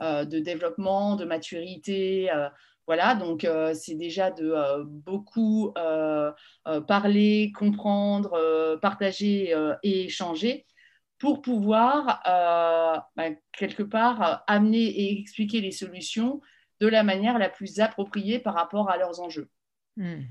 de 0.00 0.38
développement, 0.40 1.14
de 1.14 1.24
maturité. 1.24 2.30
voilà, 2.86 3.14
donc 3.14 3.46
c'est 3.74 3.94
déjà 3.94 4.32
de 4.32 4.82
beaucoup 4.84 5.72
parler, 6.88 7.52
comprendre, 7.56 8.78
partager 8.82 9.54
et 9.84 10.04
échanger 10.06 10.66
pour 11.18 11.42
pouvoir, 11.42 12.22
bah, 13.16 13.30
quelque 13.52 13.84
part, 13.84 14.42
amener 14.48 14.82
et 14.82 15.20
expliquer 15.20 15.60
les 15.60 15.72
solutions 15.72 16.40
de 16.80 16.88
la 16.88 17.02
manière 17.04 17.38
la 17.38 17.48
plus 17.48 17.80
appropriée 17.80 18.38
par 18.40 18.54
rapport 18.54 18.90
à 18.90 18.96
leurs 18.96 19.20
enjeux. 19.20 19.48
Hmm. 19.98 20.22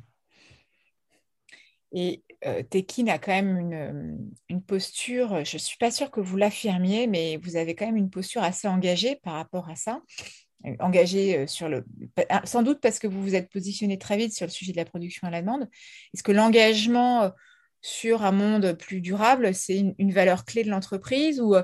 Et 1.92 2.24
euh, 2.46 2.64
Tekin 2.64 3.08
a 3.08 3.18
quand 3.18 3.32
même 3.32 3.58
une, 3.58 4.32
une 4.50 4.62
posture, 4.62 5.44
je 5.44 5.56
ne 5.56 5.60
suis 5.60 5.78
pas 5.78 5.92
sûre 5.92 6.10
que 6.10 6.22
vous 6.22 6.38
l'affirmiez, 6.38 7.08
mais 7.08 7.38
vous 7.38 7.58
avez 7.58 7.76
quand 7.76 7.86
même 7.86 7.98
une 7.98 8.10
posture 8.10 8.44
assez 8.44 8.68
engagée 8.68 9.18
par 9.18 9.34
rapport 9.34 9.70
à 9.70 9.76
ça. 9.76 10.02
Euh, 10.66 10.76
engagée 10.80 11.40
euh, 11.40 11.48
sur 11.48 11.68
le. 11.68 11.86
Sans 12.46 12.64
doute 12.64 12.80
parce 12.82 12.98
que 13.00 13.08
vous 13.08 13.22
vous 13.22 13.36
êtes 13.36 13.50
positionné 13.50 13.98
très 13.98 14.18
vite 14.18 14.34
sur 14.34 14.46
le 14.46 14.52
sujet 14.52 14.72
de 14.72 14.78
la 14.78 14.86
production 14.86 15.28
à 15.28 15.32
la 15.32 15.42
demande. 15.42 15.68
Est-ce 16.14 16.24
que 16.24 16.32
l'engagement 16.32 17.32
sur 17.82 18.24
un 18.24 18.32
monde 18.32 18.74
plus 18.74 19.02
durable, 19.02 19.54
c'est 19.54 19.78
une, 19.78 19.94
une, 19.98 20.12
valeur 20.12 20.46
clé 20.46 20.64
de 20.64 20.70
l'entreprise 20.70 21.42
ou, 21.42 21.56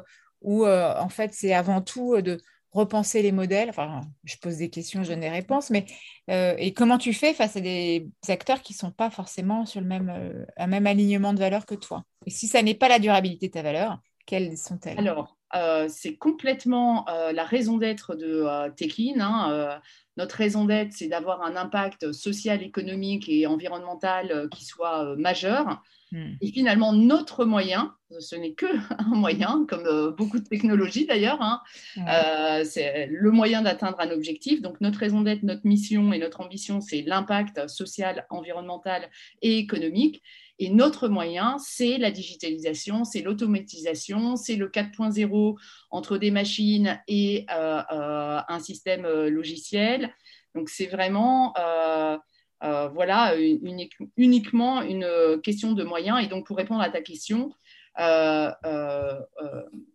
ou 0.42 0.68
en 0.68 1.10
fait 1.10 1.34
c'est 1.34 1.54
avant 1.54 1.82
tout 1.82 2.22
de 2.22 2.40
repenser 2.74 3.22
les 3.22 3.32
modèles. 3.32 3.70
Enfin, 3.70 4.02
je 4.24 4.36
pose 4.38 4.58
des 4.58 4.70
questions, 4.70 5.04
je 5.04 5.10
donne 5.10 5.22
des 5.22 5.30
réponses, 5.30 5.70
mais 5.70 5.86
euh, 6.30 6.56
et 6.58 6.74
comment 6.74 6.98
tu 6.98 7.14
fais 7.14 7.34
face 7.34 7.56
à 7.56 7.62
des 7.62 8.10
acteurs 8.28 8.62
qui 8.62 8.74
ne 8.74 8.78
sont 8.78 8.92
pas 8.92 9.10
forcément 9.10 9.66
sur 9.66 9.82
le 9.82 9.88
même, 9.88 10.10
euh, 10.10 10.46
un 10.58 10.68
même 10.68 10.88
alignement 10.88 11.34
de 11.34 11.40
valeur 11.40 11.66
que 11.66 11.76
toi? 11.76 12.04
Et 12.26 12.30
si 12.30 12.48
ça 12.48 12.62
n'est 12.62 12.76
pas 12.76 12.88
la 12.88 13.00
durabilité 13.00 13.48
de 13.48 13.54
ta 13.54 13.62
valeur, 13.62 14.00
quelles 14.26 14.58
sont-elles? 14.58 14.98
Alors, 15.00 15.38
euh, 15.56 15.88
c'est 15.90 16.16
complètement 16.16 17.06
la 17.08 17.44
raison 17.44 17.78
d'être 17.78 18.16
de 18.16 18.70
Tekin. 18.76 19.20
Hein, 19.20 19.82
notre 20.18 20.36
raison 20.36 20.66
d'être, 20.66 20.94
c'est 20.94 21.08
d'avoir 21.08 21.44
un 21.44 21.56
impact 21.56 22.12
social, 22.12 22.64
économique 22.64 23.30
et 23.30 23.46
environnemental 23.46 24.48
qui 24.50 24.66
soit 24.66 25.16
majeur. 25.16 25.82
Hmm. 26.14 26.36
Et 26.42 26.52
finalement, 26.52 26.94
notre 26.94 27.44
moyen, 27.44 27.96
ce 28.20 28.36
n'est 28.36 28.54
que 28.54 28.68
un 29.00 29.16
moyen, 29.16 29.66
comme 29.68 29.88
euh, 29.88 30.12
beaucoup 30.12 30.40
de 30.40 30.48
technologies 30.48 31.08
d'ailleurs, 31.08 31.42
hein, 31.42 31.62
euh, 31.98 32.64
c'est 32.64 33.08
le 33.08 33.32
moyen 33.32 33.64
d'atteindre 33.64 34.00
un 34.00 34.12
objectif. 34.12 34.62
Donc 34.62 34.80
notre 34.80 35.00
raison 35.00 35.22
d'être, 35.22 35.42
notre 35.42 35.66
mission 35.66 36.14
et 36.14 36.20
notre 36.20 36.42
ambition, 36.42 36.82
c'est 36.82 37.02
l'impact 37.02 37.68
social, 37.68 38.28
environnemental 38.30 39.10
et 39.42 39.58
économique. 39.58 40.22
Et 40.60 40.70
notre 40.70 41.08
moyen, 41.08 41.58
c'est 41.58 41.98
la 41.98 42.12
digitalisation, 42.12 43.04
c'est 43.04 43.22
l'automatisation, 43.22 44.36
c'est 44.36 44.56
le 44.56 44.70
4.0 44.70 45.58
entre 45.90 46.18
des 46.18 46.32
machines 46.32 47.00
et 47.08 47.46
euh, 47.52 47.82
un 47.90 48.60
système 48.60 49.08
logiciel. 49.28 50.14
Donc 50.54 50.70
c'est 50.70 50.86
vraiment 50.86 51.54
euh, 52.64 52.88
voilà, 52.88 53.36
uniquement 54.16 54.82
une 54.82 55.40
question 55.44 55.74
de 55.74 55.84
moyens. 55.84 56.24
Et 56.24 56.28
donc, 56.28 56.46
pour 56.48 56.56
répondre 56.56 56.82
à 56.82 56.90
ta 56.90 57.02
question, 57.02 57.52
euh, 58.00 58.50
euh, 58.66 59.20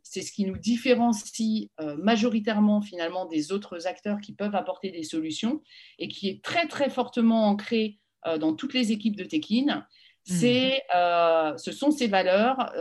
c'est 0.02 0.20
ce 0.20 0.32
qui 0.32 0.44
nous 0.44 0.58
différencie 0.58 1.70
majoritairement 1.98 2.82
finalement 2.82 3.24
des 3.24 3.52
autres 3.52 3.86
acteurs 3.86 4.20
qui 4.20 4.34
peuvent 4.34 4.54
apporter 4.54 4.90
des 4.90 5.02
solutions 5.02 5.62
et 5.98 6.08
qui 6.08 6.28
est 6.28 6.42
très 6.42 6.66
très 6.68 6.90
fortement 6.90 7.46
ancré 7.46 7.98
dans 8.40 8.52
toutes 8.54 8.74
les 8.74 8.92
équipes 8.92 9.16
de 9.16 9.24
Tekin. 9.24 9.86
C'est, 10.28 10.82
mmh. 10.94 11.58
ce 11.58 11.72
sont 11.72 11.90
ces 11.90 12.06
valeurs, 12.06 12.72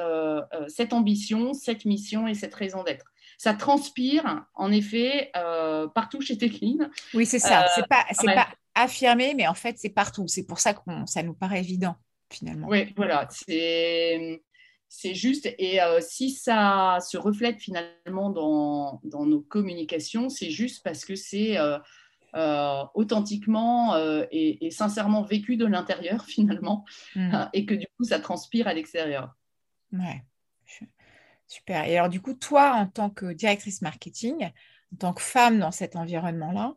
cette 0.67 0.93
ambition, 0.93 1.53
cette 1.53 1.85
mission 1.85 2.27
et 2.27 2.33
cette 2.33 2.53
raison 2.53 2.83
d'être 2.83 3.05
ça 3.39 3.53
transpire 3.53 4.45
en 4.55 4.71
effet 4.71 5.31
partout 5.93 6.21
chez 6.21 6.37
Tekin. 6.37 6.89
Oui, 7.13 7.25
c'est 7.25 7.39
ça. 7.39 7.67
c'est 7.75 7.87
pas, 7.87 8.03
pas 8.33 8.47
affirmé, 8.77 9.33
mais 9.35 9.47
en 9.47 9.53
fait, 9.53 9.77
c'est 9.77 9.89
partout. 9.89 10.27
C'est 10.27 10.45
pour 10.45 10.59
ça 10.59 10.73
que 10.73 10.79
ça 11.05 11.23
nous 11.23 11.33
paraît 11.33 11.59
évident, 11.59 11.95
finalement. 12.31 12.67
Oui, 12.67 12.93
voilà. 12.95 13.27
C'est. 13.31 14.41
C'est 14.89 15.15
juste, 15.15 15.53
et 15.57 15.81
euh, 15.81 15.99
si 15.99 16.31
ça 16.31 16.99
se 17.01 17.17
reflète 17.17 17.59
finalement 17.59 18.29
dans, 18.29 19.01
dans 19.03 19.25
nos 19.25 19.41
communications, 19.41 20.29
c'est 20.29 20.49
juste 20.49 20.81
parce 20.81 21.03
que 21.03 21.15
c'est 21.15 21.57
euh, 22.35 22.39
euh, 22.39 22.83
authentiquement 22.93 23.95
et, 24.31 24.69
sincèrement 24.71 25.23
vécu 25.23 25.57
de 25.57 25.65
l'intérieur 25.65 26.25
finalement, 26.27 26.85
mmh. 27.15 27.49
et 27.53 27.65
que 27.65 27.73
du 27.73 27.85
coup 27.97 28.03
ça 28.03 28.19
transpire 28.19 28.67
à 28.67 28.73
l'extérieur. 28.73 29.35
Ouais, 29.91 30.23
super. 31.47 31.85
Et 31.85 31.97
alors 31.97 32.09
du 32.09 32.21
coup, 32.21 32.33
toi, 32.33 32.73
en 32.73 32.87
tant 32.87 33.09
que 33.09 33.33
directrice 33.33 33.81
marketing, 33.81 34.49
en 34.93 34.97
tant 34.97 35.13
que 35.13 35.21
femme 35.21 35.59
dans 35.59 35.71
cet 35.71 35.95
environnement-là, 35.95 36.75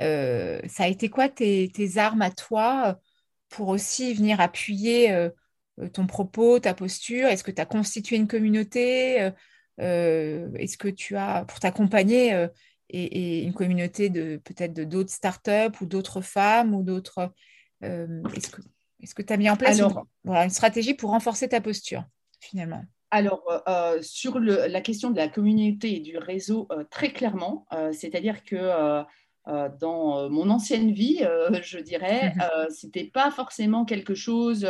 euh, 0.00 0.60
ça 0.68 0.84
a 0.84 0.88
été 0.88 1.08
quoi 1.08 1.28
tes, 1.28 1.70
armes 1.96 2.22
à 2.22 2.30
toi 2.30 2.84
euh, 2.88 2.94
pour 3.50 3.68
aussi 3.68 4.14
venir 4.14 4.40
appuyer 4.40 5.12
euh, 5.12 5.30
ton 5.92 6.06
propos, 6.06 6.58
ta 6.58 6.74
posture? 6.74 7.28
Est-ce 7.28 7.44
que 7.44 7.50
tu 7.50 7.60
as 7.60 7.66
constitué 7.66 8.16
une 8.16 8.28
communauté? 8.28 9.30
Est-ce 9.78 10.76
que 10.76 10.88
tu 10.88 11.16
as, 11.16 11.44
pour 11.46 11.60
t'accompagner, 11.60 12.46
et, 12.92 13.42
une 13.42 13.54
communauté 13.54 14.10
de 14.10 14.40
peut-être 14.44 14.74
d'autres 14.88 15.10
startups 15.10 15.80
ou 15.80 15.86
d'autres 15.86 16.20
femmes 16.20 16.74
ou 16.74 16.82
d'autres. 16.82 17.32
est-ce 17.82 19.14
que 19.14 19.22
tu 19.22 19.32
as 19.32 19.36
mis 19.36 19.50
en 19.50 19.56
place 19.56 19.80
une, 20.24 20.50
stratégie 20.50 20.94
pour 20.94 21.10
renforcer 21.10 21.48
ta 21.48 21.60
posture 21.60 22.04
finalement? 22.40 22.84
Alors, 23.10 23.44
sur 24.00 24.38
la 24.38 24.80
question 24.80 25.10
de 25.10 25.16
la 25.16 25.28
communauté 25.28 25.96
et 25.96 26.00
du 26.00 26.16
réseau, 26.18 26.68
très 26.90 27.12
clairement, 27.12 27.66
c'est-à-dire 27.92 28.44
que 28.44 29.04
euh, 29.48 29.68
dans 29.80 30.18
euh, 30.18 30.28
mon 30.28 30.50
ancienne 30.50 30.92
vie, 30.92 31.18
euh, 31.22 31.50
je 31.62 31.78
dirais, 31.78 32.32
c'était 32.70 33.10
pas 33.12 33.30
forcément 33.30 33.84
quelque 33.84 34.14
chose 34.14 34.66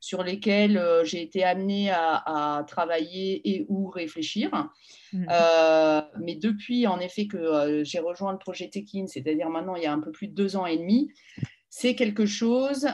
sur 0.00 0.22
lesquels 0.22 0.80
j'ai 1.04 1.22
été 1.22 1.44
amenée 1.44 1.90
à, 1.90 2.64
travailler 2.66 3.40
et 3.48 3.66
ou 3.68 3.88
réfléchir. 3.88 4.50
Mmh. 5.12 5.26
mais 6.20 6.34
depuis, 6.34 6.86
en 6.86 7.00
effet, 7.00 7.26
que 7.26 7.82
j'ai 7.84 7.98
rejoint 7.98 8.32
le 8.32 8.38
projet 8.38 8.68
Tekin, 8.68 9.06
c'est-à-dire 9.06 9.48
maintenant 9.48 9.76
il 9.76 9.82
y 9.82 9.86
a 9.86 9.92
un 9.92 10.00
peu 10.00 10.12
plus 10.12 10.28
de 10.28 10.34
deux 10.34 10.56
ans 10.56 10.66
et 10.66 10.76
demi, 10.76 11.10
c'est 11.70 11.94
quelque 11.94 12.26
chose 12.26 12.88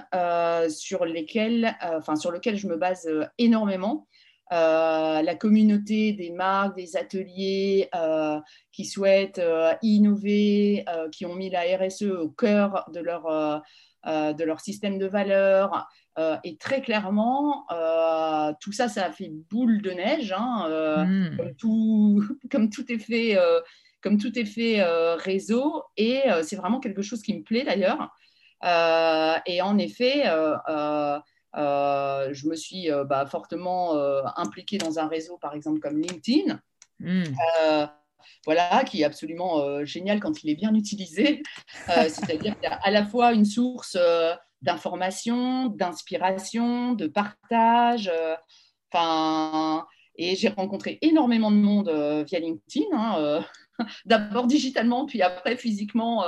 sur, 0.68 1.04
lesquels, 1.04 1.76
sur 2.16 2.30
lequel 2.30 2.56
je 2.56 2.66
me 2.68 2.76
base 2.76 3.08
énormément 3.38 4.06
euh, 4.52 5.22
la 5.22 5.34
communauté 5.34 6.12
des 6.12 6.30
marques, 6.30 6.76
des 6.76 6.96
ateliers 6.96 7.88
euh, 7.94 8.38
qui 8.72 8.84
souhaitent 8.84 9.38
euh, 9.38 9.72
innover, 9.82 10.84
qui 11.12 11.24
ont 11.24 11.34
mis 11.34 11.50
la 11.50 11.62
RSE 11.78 12.02
au 12.02 12.28
cœur 12.28 12.84
de 12.92 13.00
leur, 13.00 13.62
de 14.06 14.44
leur 14.44 14.60
système 14.60 14.98
de 14.98 15.06
valeurs. 15.06 15.88
et 16.44 16.56
très 16.56 16.82
clairement, 16.82 17.66
tout 18.60 18.72
ça, 18.72 18.88
ça 18.88 19.06
a 19.06 19.12
fait 19.12 19.30
boule 19.50 19.82
de 19.82 19.90
neige, 19.90 20.34
hein, 20.36 21.04
hmm. 21.04 21.36
comme, 21.36 21.54
tout, 21.56 22.24
comme, 22.50 22.70
tout, 22.70 22.90
est 22.92 22.98
fait, 22.98 23.38
comme 24.02 24.18
tout 24.18 24.38
est 24.38 24.44
fait 24.44 24.82
réseau. 25.16 25.84
Et 25.96 26.22
c'est 26.42 26.56
vraiment 26.56 26.80
quelque 26.80 27.02
chose 27.02 27.22
qui 27.22 27.36
me 27.36 27.42
plaît 27.42 27.64
d'ailleurs. 27.64 28.14
et 29.46 29.62
en 29.62 29.78
effet, 29.78 30.24
euh, 31.56 32.30
je 32.32 32.48
me 32.48 32.56
suis 32.56 32.90
euh, 32.90 33.04
bah, 33.04 33.26
fortement 33.26 33.96
euh, 33.96 34.22
impliquée 34.36 34.78
dans 34.78 34.98
un 34.98 35.06
réseau, 35.06 35.38
par 35.38 35.54
exemple, 35.54 35.80
comme 35.80 35.98
LinkedIn. 36.00 36.60
Hmm. 37.00 37.24
Voilà, 38.44 38.84
qui 38.84 39.02
est 39.02 39.04
absolument 39.04 39.84
génial 39.84 40.20
quand 40.20 40.42
il 40.42 40.50
est 40.50 40.54
bien 40.54 40.74
utilisé. 40.74 41.42
C'est-à-dire 41.86 42.54
qu'il 42.54 42.68
y 42.68 42.72
a 42.72 42.78
à 42.82 42.90
la 42.90 43.04
fois 43.04 43.32
une 43.32 43.44
source 43.44 43.96
d'information, 44.62 45.66
d'inspiration, 45.66 46.92
de 46.92 47.06
partage. 47.06 48.10
Enfin, 48.92 49.86
et 50.16 50.36
j'ai 50.36 50.48
rencontré 50.48 50.98
énormément 51.02 51.50
de 51.50 51.56
monde 51.56 51.90
via 52.26 52.38
LinkedIn. 52.38 52.86
Hein, 52.92 53.44
d'abord 54.04 54.46
digitalement, 54.46 55.06
puis 55.06 55.22
après 55.22 55.56
physiquement 55.56 56.24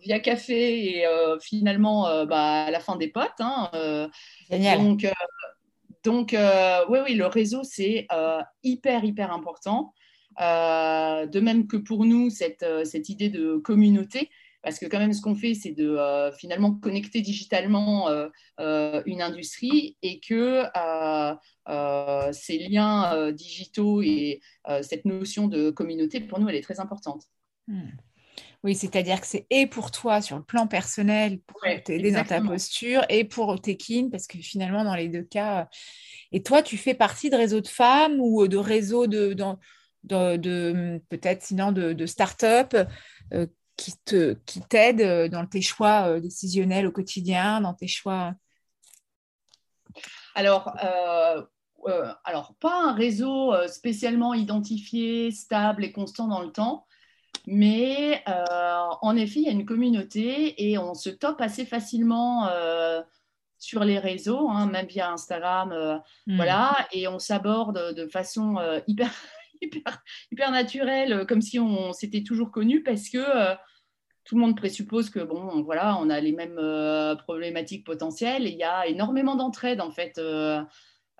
via 0.00 0.20
café 0.20 0.98
et 0.98 1.06
finalement 1.40 2.24
bah, 2.26 2.64
à 2.64 2.70
la 2.70 2.80
fin 2.80 2.96
des 2.96 3.08
potes. 3.08 3.40
Hein, 3.40 4.10
Génial. 4.50 4.78
Donc, 4.78 5.06
donc 6.04 6.36
oui, 6.88 6.98
oui, 7.04 7.14
le 7.14 7.26
réseau, 7.26 7.62
c'est 7.64 8.06
hyper, 8.62 9.04
hyper 9.04 9.32
important. 9.32 9.92
De 10.38 11.40
même 11.40 11.66
que 11.66 11.76
pour 11.76 12.04
nous, 12.04 12.30
cette, 12.30 12.64
cette 12.84 13.08
idée 13.08 13.28
de 13.28 13.56
communauté, 13.56 14.30
parce 14.62 14.78
que 14.78 14.86
quand 14.86 14.98
même 14.98 15.12
ce 15.12 15.20
qu'on 15.20 15.34
fait, 15.34 15.54
c'est 15.54 15.72
de 15.72 15.96
euh, 15.96 16.32
finalement 16.32 16.72
connecter 16.72 17.20
digitalement 17.20 18.08
euh, 18.08 18.28
euh, 18.60 19.02
une 19.06 19.20
industrie 19.20 19.96
et 20.02 20.20
que 20.20 20.64
ces 22.32 22.58
liens 22.58 23.32
digitaux 23.32 24.02
et 24.02 24.40
cette 24.82 25.04
notion 25.04 25.48
de 25.48 25.70
communauté, 25.70 26.20
pour 26.20 26.38
nous, 26.38 26.48
elle 26.48 26.56
est 26.56 26.62
très 26.62 26.80
importante. 26.80 27.24
Hmm. 27.66 27.90
Oui, 28.64 28.76
c'est-à-dire 28.76 29.20
que 29.20 29.26
c'est 29.26 29.46
et 29.50 29.66
pour 29.66 29.90
toi 29.90 30.22
sur 30.22 30.36
le 30.36 30.44
plan 30.44 30.68
personnel, 30.68 31.40
pour 31.40 31.60
t'aider 31.84 32.12
dans 32.12 32.24
ta 32.24 32.40
posture, 32.40 33.04
et 33.08 33.24
pour 33.24 33.60
Tekin, 33.60 34.08
parce 34.10 34.28
que 34.28 34.38
finalement, 34.38 34.84
dans 34.84 34.94
les 34.94 35.08
deux 35.08 35.24
cas, 35.24 35.68
et 36.30 36.44
toi, 36.44 36.62
tu 36.62 36.76
fais 36.76 36.94
partie 36.94 37.28
de 37.28 37.36
réseaux 37.36 37.60
de 37.60 37.68
femmes 37.68 38.20
ou 38.20 38.46
de 38.46 38.56
réseaux 38.56 39.08
de, 39.08 39.34
de, 40.04 41.00
peut-être 41.08 41.42
sinon 41.42 41.72
de, 41.72 41.92
de 41.92 42.06
start-up 42.06 42.74
qui 43.76 43.92
te 44.04 44.34
qui 44.46 44.60
t'aide 44.60 45.00
euh, 45.00 45.28
dans 45.28 45.46
tes 45.46 45.62
choix 45.62 46.08
euh, 46.08 46.20
décisionnels 46.20 46.86
au 46.86 46.92
quotidien, 46.92 47.60
dans 47.60 47.74
tes 47.74 47.88
choix? 47.88 48.34
Alors, 50.34 50.74
euh, 50.84 51.42
alors 52.24 52.54
pas 52.60 52.80
un 52.82 52.92
réseau 52.94 53.54
spécialement 53.68 54.34
identifié, 54.34 55.30
stable 55.30 55.84
et 55.84 55.92
constant 55.92 56.28
dans 56.28 56.40
le 56.40 56.50
temps, 56.50 56.86
mais 57.46 58.22
en 58.26 59.16
effet, 59.16 59.40
il 59.40 59.46
y 59.46 59.48
a 59.48 59.52
une 59.52 59.66
communauté 59.66 60.70
et 60.70 60.78
on 60.78 60.94
se 60.94 61.10
top 61.10 61.40
assez 61.40 61.66
facilement 61.66 62.48
sur 63.58 63.84
les 63.84 63.98
réseaux, 63.98 64.48
hein, 64.48 64.66
même 64.66 64.86
via 64.86 65.10
Instagram, 65.10 66.00
hmm. 66.26 66.36
voilà, 66.36 66.86
et 66.92 67.08
on 67.08 67.18
s'aborde 67.18 67.94
de 67.94 68.06
façon 68.06 68.56
hyper 68.86 69.10
hyper, 69.62 70.02
hyper 70.30 70.50
naturelle, 70.50 71.24
comme 71.26 71.40
si 71.40 71.58
on 71.58 71.92
s'était 71.92 72.22
toujours 72.22 72.50
connu, 72.50 72.82
parce 72.82 73.08
que 73.08 73.56
tout 74.24 74.36
le 74.36 74.40
monde 74.40 74.56
présuppose 74.56 75.10
que 75.10 75.20
bon, 75.20 75.62
voilà, 75.62 75.96
on 76.00 76.08
a 76.08 76.20
les 76.20 76.32
mêmes 76.32 76.58
euh, 76.58 77.16
problématiques 77.16 77.84
potentielles. 77.84 78.46
il 78.46 78.56
y 78.56 78.62
a 78.62 78.86
énormément 78.86 79.34
d'entraide 79.34 79.80
en 79.80 79.90
fait 79.90 80.18
euh, 80.18 80.62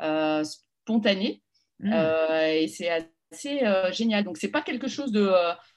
euh, 0.02 0.44
spontanée, 0.44 1.42
mmh. 1.80 1.92
et 1.92 2.68
c'est 2.68 2.90
assez 3.32 3.60
génial. 3.92 4.24
Donc 4.24 4.36
c'est 4.36 4.50
pas 4.50 4.62
quelque 4.62 4.88
chose 4.88 5.10
de 5.12 5.32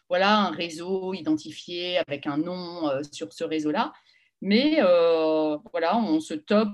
voilà 0.09 0.37
un 0.37 0.51
réseau 0.51 1.13
identifié 1.13 1.97
avec 1.97 2.27
un 2.27 2.37
nom 2.37 2.91
sur 3.11 3.33
ce 3.33 3.43
réseau-là, 3.43 3.93
mais 4.41 4.81
voilà, 5.71 5.97
on 5.97 6.19
se 6.19 6.33
top. 6.35 6.69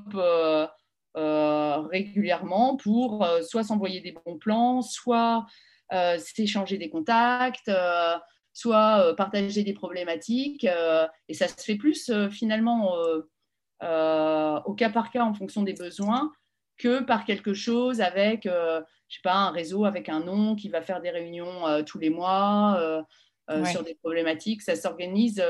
régulièrement 1.16 2.78
pour 2.78 3.26
soit 3.44 3.64
s'envoyer 3.64 4.02
des 4.02 4.14
bons 4.26 4.38
plans, 4.38 4.82
soit 4.82 5.46
s'échanger 5.92 6.78
des 6.78 6.90
contacts, 6.90 7.70
soit 8.54 9.00
euh, 9.00 9.16
partager 9.16 9.64
des 9.64 9.74
problématiques. 9.74 10.66
Euh, 10.66 11.08
et 11.28 11.34
ça 11.34 11.48
se 11.48 11.64
fait 11.64 11.76
plus 11.76 12.10
euh, 12.10 12.30
finalement 12.30 12.96
au 14.66 14.74
cas 14.74 14.90
par 14.90 15.12
cas 15.12 15.24
en 15.24 15.34
fonction 15.34 15.64
des 15.64 15.74
besoins 15.74 16.32
que 16.78 17.02
par 17.02 17.26
quelque 17.26 17.54
chose 17.54 18.02
avec, 18.02 18.44
je 18.46 18.82
sais 19.10 19.22
pas, 19.24 19.36
un 19.36 19.52
réseau 19.52 19.86
avec 19.86 20.10
un 20.10 20.20
nom 20.20 20.56
qui 20.56 20.70
va 20.70 20.82
faire 20.82 21.02
des 21.02 21.12
réunions 21.12 21.84
tous 21.86 22.00
les 22.00 22.10
mois 22.10 23.06
sur 23.66 23.84
des 23.84 23.96
problématiques. 23.96 24.62
Ça 24.62 24.76
s'organise, 24.76 25.44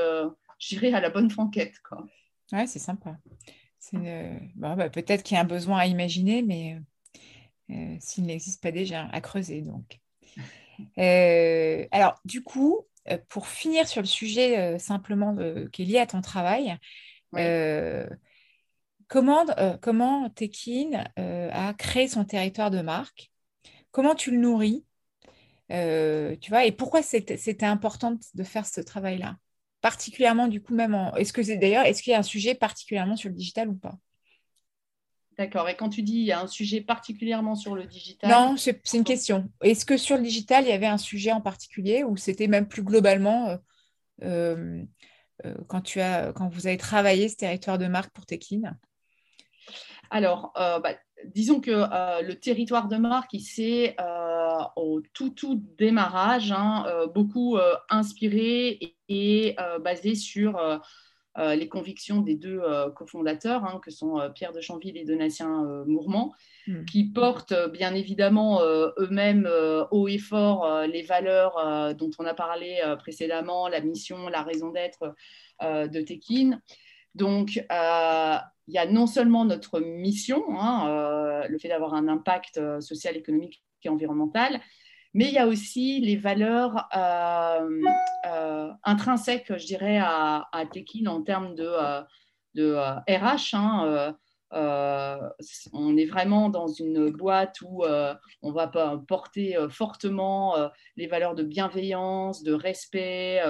je 0.58 0.68
dirais, 0.68 0.92
à 0.92 1.00
la 1.00 1.08
bonne 1.10 1.30
franquette. 1.30 1.78
Quoi. 1.86 2.06
Ouais, 2.52 2.66
c'est 2.66 2.78
sympa. 2.78 3.16
bah, 4.56 4.90
Peut-être 4.90 5.22
qu'il 5.22 5.36
y 5.36 5.38
a 5.38 5.42
un 5.42 5.46
besoin 5.46 5.78
à 5.78 5.86
imaginer, 5.86 6.42
mais 6.42 6.78
s'il 8.00 8.24
n'existe 8.24 8.62
pas 8.62 8.72
déjà, 8.72 9.08
à 9.12 9.20
creuser. 9.22 9.62
Donc. 9.62 10.01
Alors, 11.92 12.20
du 12.24 12.42
coup, 12.42 12.86
euh, 13.10 13.18
pour 13.28 13.48
finir 13.48 13.88
sur 13.88 14.00
le 14.00 14.06
sujet 14.06 14.58
euh, 14.58 14.78
simplement 14.78 15.36
qui 15.72 15.82
est 15.82 15.86
lié 15.86 15.98
à 15.98 16.06
ton 16.06 16.20
travail, 16.20 16.76
euh, 17.36 18.08
comment, 19.08 19.46
comment 19.80 20.30
Tekin 20.30 21.04
a 21.16 21.74
créé 21.74 22.08
son 22.08 22.24
territoire 22.24 22.70
de 22.70 22.80
marque? 22.80 23.30
Comment 23.90 24.14
tu 24.14 24.30
le 24.30 24.38
nourris? 24.38 24.84
Tu 25.70 26.50
vois, 26.50 26.64
et 26.64 26.72
pourquoi 26.72 27.02
c'était 27.02 27.64
important 27.64 28.18
de 28.34 28.44
faire 28.44 28.66
ce 28.66 28.80
travail-là? 28.80 29.36
Particulièrement, 29.80 30.46
du 30.46 30.62
coup, 30.62 30.74
même 30.74 30.94
en. 30.94 31.14
Est-ce 31.16 31.32
que 31.32 31.42
c'est 31.42 31.56
d'ailleurs, 31.56 31.84
est-ce 31.84 32.02
qu'il 32.02 32.12
y 32.12 32.14
a 32.14 32.18
un 32.20 32.22
sujet 32.22 32.54
particulièrement 32.54 33.16
sur 33.16 33.30
le 33.30 33.34
digital 33.34 33.68
ou 33.68 33.74
pas? 33.74 33.96
D'accord. 35.42 35.68
Et 35.68 35.74
quand 35.74 35.88
tu 35.88 36.02
dis 36.02 36.18
il 36.18 36.24
y 36.24 36.30
a 36.30 36.40
un 36.40 36.46
sujet 36.46 36.80
particulièrement 36.80 37.56
sur 37.56 37.74
le 37.74 37.84
digital 37.84 38.30
Non, 38.30 38.54
c'est 38.56 38.80
une 38.94 39.02
question. 39.02 39.50
Est-ce 39.60 39.84
que 39.84 39.96
sur 39.96 40.16
le 40.16 40.22
digital, 40.22 40.62
il 40.62 40.68
y 40.68 40.72
avait 40.72 40.86
un 40.86 40.98
sujet 40.98 41.32
en 41.32 41.40
particulier 41.40 42.04
ou 42.04 42.16
c'était 42.16 42.46
même 42.46 42.68
plus 42.68 42.84
globalement 42.84 43.48
euh, 43.48 43.56
euh, 44.22 44.84
euh, 45.44 45.54
quand, 45.66 45.80
tu 45.80 46.00
as, 46.00 46.32
quand 46.32 46.48
vous 46.48 46.68
avez 46.68 46.76
travaillé 46.76 47.28
ce 47.28 47.34
territoire 47.34 47.76
de 47.76 47.88
marque 47.88 48.12
pour 48.12 48.24
Tekin 48.24 48.60
Alors, 50.10 50.52
bah, 50.54 50.94
disons 51.24 51.60
que 51.60 51.72
le 52.22 52.34
territoire 52.34 52.86
de 52.86 52.98
marque, 52.98 53.32
il 53.32 53.42
s'est 53.42 53.96
au 54.76 55.02
tout, 55.12 55.30
tout 55.30 55.60
démarrage, 55.76 56.52
hein, 56.52 56.86
beaucoup 57.16 57.58
inspiré 57.90 58.96
et 59.08 59.56
basé 59.80 60.14
sur 60.14 60.80
les 61.38 61.68
convictions 61.68 62.20
des 62.20 62.34
deux 62.34 62.60
euh, 62.60 62.90
cofondateurs, 62.90 63.64
hein, 63.64 63.80
que 63.82 63.90
sont 63.90 64.18
euh, 64.20 64.28
Pierre 64.28 64.52
de 64.52 64.60
Chanville 64.60 64.96
et 64.96 65.04
Donatien 65.04 65.84
Mourmand, 65.86 66.32
hmm. 66.66 66.84
qui 66.84 67.04
portent 67.04 67.54
bien 67.70 67.94
évidemment 67.94 68.62
eux-mêmes 68.62 69.48
haut 69.90 70.08
et 70.08 70.18
fort 70.18 70.82
les 70.86 71.02
valeurs 71.02 71.94
dont 71.94 72.10
on 72.18 72.26
a 72.26 72.34
parlé 72.34 72.80
précédemment, 72.98 73.68
la 73.68 73.80
mission, 73.80 74.28
la 74.28 74.42
raison 74.42 74.70
d'être 74.70 75.14
de 75.62 76.00
Tekin. 76.00 76.60
Donc, 77.14 77.56
il 77.56 78.74
y 78.74 78.78
a 78.78 78.86
non 78.86 79.06
seulement 79.06 79.44
notre 79.44 79.80
mission, 79.80 80.44
hein, 80.50 81.46
le 81.48 81.58
fait 81.58 81.68
d'avoir 81.68 81.94
un 81.94 82.08
impact 82.08 82.60
social, 82.80 83.16
économique 83.16 83.62
et 83.84 83.88
environnemental, 83.88 84.60
mais 85.14 85.26
il 85.26 85.34
y 85.34 85.38
a 85.38 85.46
aussi 85.46 86.00
les 86.00 86.16
valeurs 86.16 86.88
euh, 86.96 87.82
euh, 88.26 88.72
intrinsèques, 88.84 89.56
je 89.56 89.66
dirais, 89.66 89.98
à, 89.98 90.48
à 90.52 90.64
en 91.06 91.22
termes 91.22 91.54
de, 91.54 92.02
euh, 92.58 92.94
RH. 93.08 93.54
Hein, 93.54 94.16
on 95.72 95.96
est 95.96 96.06
vraiment 96.06 96.50
dans 96.50 96.68
une 96.68 97.10
boîte 97.10 97.60
où 97.62 97.84
on 98.42 98.52
va 98.52 98.68
porter 99.08 99.56
fortement 99.70 100.56
les 100.96 101.06
valeurs 101.06 101.34
de 101.34 101.42
bienveillance, 101.42 102.42
de 102.42 102.52
respect, 102.52 103.42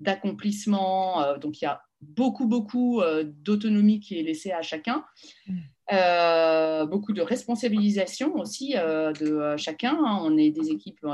d'accomplissement. 0.00 1.36
donc 1.36 1.60
il 1.60 1.64
y 1.64 1.68
a 1.68 1.82
beaucoup, 2.00 2.46
beaucoup 2.46 3.02
d'autonomie 3.22 4.00
qui 4.00 4.18
est 4.18 4.22
laissée 4.22 4.52
à 4.52 4.62
chacun. 4.62 5.04
Euh, 5.90 6.84
beaucoup 6.84 7.14
de 7.14 7.22
responsabilisation 7.22 8.34
aussi 8.36 8.76
euh, 8.76 9.12
de 9.12 9.32
euh, 9.32 9.56
chacun. 9.56 9.96
Hein. 10.04 10.20
On 10.22 10.36
est 10.36 10.50
des 10.50 10.70
équipes 10.70 11.06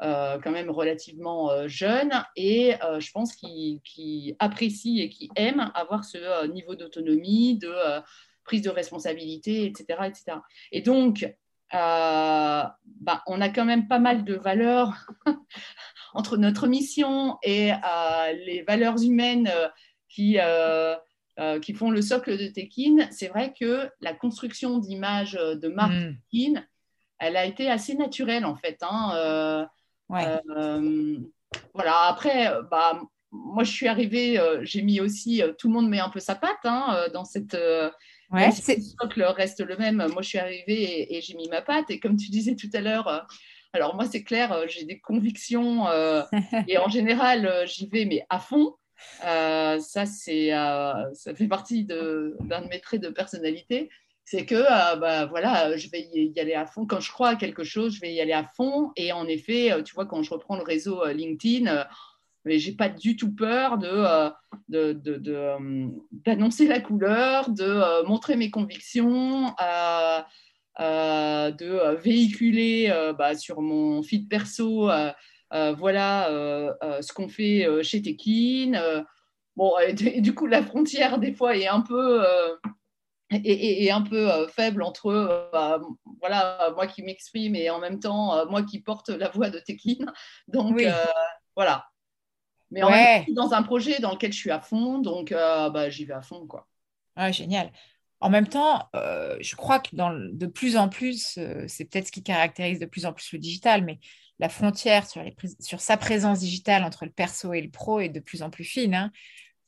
quand 0.00 0.50
même 0.50 0.70
relativement 0.70 1.66
jeunes 1.66 2.24
et 2.36 2.74
je 3.00 3.10
pense 3.10 3.34
qu'ils 3.34 4.36
apprécient 4.38 5.02
et 5.02 5.08
qui 5.08 5.28
aiment 5.34 5.72
avoir 5.74 6.04
ce 6.04 6.46
niveau 6.46 6.76
d'autonomie, 6.76 7.58
de 7.58 7.74
prise 8.44 8.62
de 8.62 8.70
responsabilité, 8.70 9.64
etc. 9.64 9.98
etc. 10.06 10.38
Et 10.70 10.82
donc, 10.82 11.28
bah, 11.72 12.76
on 13.26 13.40
a 13.40 13.48
quand 13.48 13.64
même 13.64 13.88
pas 13.88 13.98
mal 13.98 14.24
de 14.24 14.34
valeurs 14.34 15.10
entre 16.14 16.36
notre 16.36 16.68
mission 16.68 17.36
et 17.42 17.72
les 18.46 18.62
valeurs 18.68 19.02
humaines 19.02 19.50
qui 20.08 20.38
euh, 21.38 21.60
qui 21.60 21.72
font 21.72 21.90
le 21.90 22.02
socle 22.02 22.36
de 22.36 22.48
Tekin, 22.48 23.06
c'est 23.12 23.28
vrai 23.28 23.54
que 23.56 23.88
la 24.00 24.12
construction 24.12 24.78
d'image 24.78 25.36
euh, 25.36 25.54
de 25.54 25.68
marque 25.68 25.92
mm. 25.92 26.16
Tekin, 26.32 26.64
elle 27.20 27.36
a 27.36 27.44
été 27.44 27.70
assez 27.70 27.94
naturelle 27.94 28.44
en 28.44 28.56
fait. 28.56 28.78
Hein, 28.82 29.68
euh, 30.10 31.16
voilà, 31.74 32.06
après, 32.08 32.52
bah, 32.72 33.00
moi 33.30 33.62
je 33.62 33.70
suis 33.70 33.86
arrivée, 33.86 34.40
j'ai 34.62 34.82
mis 34.82 35.00
aussi, 35.00 35.40
tout 35.58 35.68
le 35.68 35.74
monde 35.74 35.88
met 35.88 36.00
un 36.00 36.08
peu 36.08 36.18
sa 36.18 36.34
patte 36.34 36.64
hein, 36.64 37.06
dans 37.14 37.24
cette. 37.24 37.56
Ouais, 38.30 38.50
le 38.50 38.82
socle 39.00 39.22
reste 39.22 39.60
le 39.60 39.76
même. 39.76 40.04
Moi 40.12 40.22
je 40.22 40.28
suis 40.28 40.38
arrivée 40.38 41.16
et, 41.16 41.20
j'ai 41.20 41.34
mis 41.34 41.48
ma 41.48 41.62
patte. 41.62 41.90
Et 41.90 42.00
comme 42.00 42.16
tu 42.16 42.30
disais 42.30 42.56
tout 42.56 42.70
à 42.72 42.80
l'heure, 42.80 43.26
alors 43.72 43.94
moi 43.94 44.06
c'est 44.06 44.24
clair, 44.24 44.64
j'ai 44.68 44.84
des 44.84 44.98
convictions 44.98 45.86
et 46.68 46.78
en 46.78 46.88
général 46.88 47.64
j'y 47.66 47.86
vais 47.86 48.06
mais 48.06 48.26
à 48.28 48.40
fond. 48.40 48.74
Euh, 49.24 49.78
ça, 49.80 50.06
c'est, 50.06 50.52
euh, 50.52 51.12
ça 51.14 51.34
fait 51.34 51.48
partie 51.48 51.84
d'un 51.84 51.96
de, 51.96 52.68
mes 52.68 52.80
traits 52.80 53.00
de 53.02 53.08
personnalité. 53.08 53.90
C'est 54.24 54.44
que 54.44 54.54
euh, 54.54 54.96
bah, 54.96 55.26
voilà, 55.26 55.76
je 55.76 55.88
vais 55.90 56.08
y 56.12 56.38
aller 56.38 56.54
à 56.54 56.66
fond. 56.66 56.86
Quand 56.86 57.00
je 57.00 57.10
crois 57.10 57.30
à 57.30 57.36
quelque 57.36 57.64
chose, 57.64 57.94
je 57.94 58.00
vais 58.00 58.12
y 58.12 58.20
aller 58.20 58.32
à 58.32 58.44
fond. 58.44 58.92
Et 58.96 59.12
en 59.12 59.26
effet, 59.26 59.70
tu 59.84 59.94
vois, 59.94 60.06
quand 60.06 60.22
je 60.22 60.30
reprends 60.30 60.56
le 60.56 60.62
réseau 60.62 61.06
LinkedIn, 61.06 61.86
mais 62.44 62.58
j'ai 62.58 62.72
pas 62.72 62.88
du 62.88 63.16
tout 63.16 63.34
peur 63.34 63.78
de, 63.78 64.30
d'annoncer 66.12 66.66
la 66.66 66.80
couleur, 66.80 67.50
de 67.50 68.06
montrer 68.06 68.36
mes 68.36 68.50
convictions, 68.50 69.54
de 70.78 71.96
véhiculer 71.96 73.12
bah, 73.18 73.34
sur 73.34 73.62
mon 73.62 74.02
feed 74.02 74.28
perso 74.28 74.90
voilà 75.50 76.30
euh, 76.30 76.72
euh, 76.82 77.02
ce 77.02 77.12
qu'on 77.12 77.28
fait 77.28 77.66
chez 77.82 78.02
Tekin. 78.02 79.04
bon, 79.56 79.72
et, 79.78 80.20
du 80.20 80.34
coup, 80.34 80.46
la 80.46 80.62
frontière, 80.62 81.18
des 81.18 81.32
fois, 81.32 81.56
est 81.56 81.66
un 81.66 81.80
peu 81.80 82.24
est, 83.30 83.90
un 83.90 84.02
peu 84.02 84.46
faible 84.48 84.82
entre 84.82 85.50
bah, 85.52 85.80
voilà 86.20 86.72
moi 86.74 86.86
qui 86.86 87.02
m'exprime 87.02 87.54
et 87.54 87.68
en 87.68 87.78
même 87.78 88.00
temps 88.00 88.46
moi 88.46 88.62
qui 88.62 88.80
porte 88.80 89.10
la 89.10 89.28
voix 89.28 89.50
de 89.50 89.58
Tekin. 89.58 90.06
Donc 90.48 90.80
voilà. 91.56 91.86
Mais 92.70 92.82
en 92.82 92.90
même 92.90 93.24
temps, 93.24 93.32
dans 93.32 93.52
un 93.54 93.62
projet 93.62 93.98
dans 93.98 94.12
lequel 94.12 94.32
je 94.32 94.38
suis 94.38 94.50
à 94.50 94.60
fond, 94.60 94.98
donc 94.98 95.30
bah, 95.30 95.90
j'y 95.90 96.04
vais 96.04 96.14
à 96.14 96.22
fond 96.22 96.46
quoi. 96.46 96.66
Ah, 97.16 97.32
génial. 97.32 97.72
En 98.20 98.30
même 98.30 98.48
temps, 98.48 98.88
je 98.94 99.56
crois 99.56 99.78
que 99.78 99.94
dans, 99.94 100.10
de 100.12 100.46
plus 100.46 100.76
en 100.76 100.88
plus, 100.88 101.38
c'est 101.66 101.84
peut-être 101.84 102.06
ce 102.06 102.12
qui 102.12 102.22
caractérise 102.22 102.78
de 102.78 102.86
plus 102.86 103.06
en 103.06 103.12
plus 103.12 103.32
le 103.32 103.38
digital, 103.38 103.84
mais 103.84 103.98
la 104.38 104.48
frontière 104.48 105.06
sur, 105.06 105.22
les, 105.22 105.34
sur, 105.60 105.80
sa 105.80 105.96
présence 105.96 106.40
digitale 106.40 106.84
entre 106.84 107.04
le 107.04 107.10
perso 107.10 107.52
et 107.52 107.60
le 107.60 107.70
pro 107.70 108.00
est 108.00 108.08
de 108.08 108.20
plus 108.20 108.42
en 108.42 108.50
plus 108.50 108.64
fine. 108.64 108.94
Hein. 108.94 109.12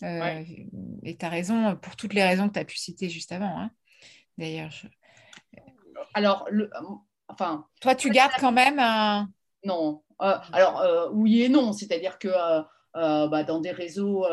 Euh, 0.03 0.43
et 1.03 1.17
tu 1.17 1.27
as 1.27 1.29
raison 1.29 1.77
pour 1.77 1.97
toutes 1.97 2.15
les 2.15 2.23
raisons 2.23 2.49
que 2.49 2.55
tu 2.55 2.61
as 2.61 2.65
pu 2.65 2.77
citer 2.77 3.09
juste 3.09 3.33
avant. 3.33 3.59
Hein. 3.59 3.71
D'ailleurs, 4.39 4.73
alors, 6.15 6.47
le, 6.51 6.71
enfin, 7.29 7.67
toi, 7.81 7.95
tu 7.95 8.11
gardes 8.11 8.33
quand 8.39 8.53
même 8.53 8.79
un. 8.79 9.29
Non. 9.65 10.03
Euh, 10.23 10.37
alors, 10.53 10.81
euh, 10.81 11.09
oui 11.13 11.43
et 11.43 11.49
non. 11.49 11.73
C'est-à-dire 11.73 12.19
que 12.19 12.29
bah, 12.95 13.45
dans 13.45 13.61
des 13.61 13.73
réseaux 13.73 14.27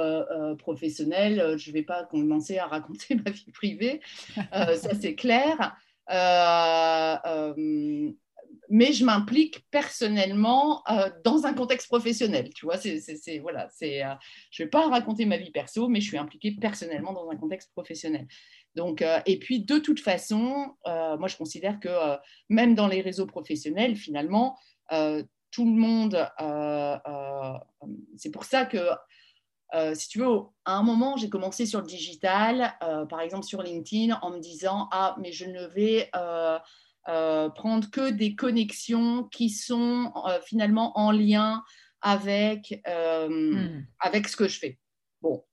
professionnels, 0.60 1.58
je 1.58 1.69
ne 1.69 1.73
vais 1.73 1.84
pas 1.84 2.06
commencer 2.06 2.58
à 2.58 2.67
raconter 2.67 3.15
ma 3.26 3.32
vie 3.32 3.52
privée. 3.52 4.02
ça, 4.52 4.93
c'est 5.00 5.15
clair 5.15 5.76
mais 8.69 8.93
je 8.93 9.06
m'implique 9.06 9.65
personnellement 9.71 10.84
euh, 10.89 11.10
dans 11.23 11.45
un 11.45 11.53
contexte 11.53 11.88
professionnel. 11.88 12.49
Tu 12.53 12.65
vois, 12.65 12.77
c'est, 12.77 13.39
voilà, 13.39 13.67
c'est, 13.71 14.03
euh, 14.03 14.13
je 14.51 14.63
vais 14.63 14.69
pas 14.69 14.88
raconter 14.88 15.25
ma 15.25 15.38
vie 15.38 15.51
perso, 15.51 15.88
mais 15.88 16.01
je 16.01 16.08
suis 16.08 16.17
impliquée 16.17 16.51
personnellement 16.51 17.13
dans 17.13 17.30
un 17.30 17.36
contexte 17.36 17.71
professionnel. 17.71 18.27
Donc, 18.75 19.01
euh, 19.01 19.19
et 19.25 19.39
puis, 19.39 19.62
de 19.62 19.80
toute 19.80 19.99
façon, 19.99 20.75
moi, 20.86 21.27
je 21.27 21.38
considère 21.38 21.80
que 21.80 22.17
même 22.49 22.75
dans 22.75 22.88
les 22.88 23.01
réseaux 23.01 23.25
professionnels, 23.25 23.95
finalement, 23.95 24.58
tout 25.51 25.65
le 25.65 25.71
monde, 25.71 26.30
c'est 28.15 28.32
pour 28.32 28.43
ça 28.43 28.65
que, 28.65 28.89
si 29.95 30.10
tu 30.10 30.19
veux, 30.19 30.27
à 30.65 30.75
un 30.75 30.84
moment, 30.84 31.17
j'ai 31.17 31.30
commencé 31.30 31.65
sur 31.65 31.82
le 31.82 31.88
digital, 31.88 32.75
par 33.10 33.21
exemple 33.21 33.45
sur 33.45 33.63
LinkedIn, 33.63 34.19
en 34.21 34.30
me 34.30 34.39
disant, 34.39 34.88
ah, 34.91 35.15
mais 35.19 35.32
je 35.32 35.45
ne 35.45 35.65
vais 35.65 36.12
prendre 37.56 37.89
que 37.89 38.10
des 38.10 38.36
connexions 38.36 39.24
qui 39.26 39.50
sont 39.50 40.12
euh, 40.28 40.39
finalement 40.46 40.98
en 40.98 41.12
lien 41.12 41.63
avec, 42.02 42.82
euh, 42.88 43.30
hmm. 43.30 43.86
avec 44.00 44.28
ce 44.28 44.36
que 44.36 44.48
je 44.48 44.60
fais. 44.60 44.80
Bon, 45.22 45.43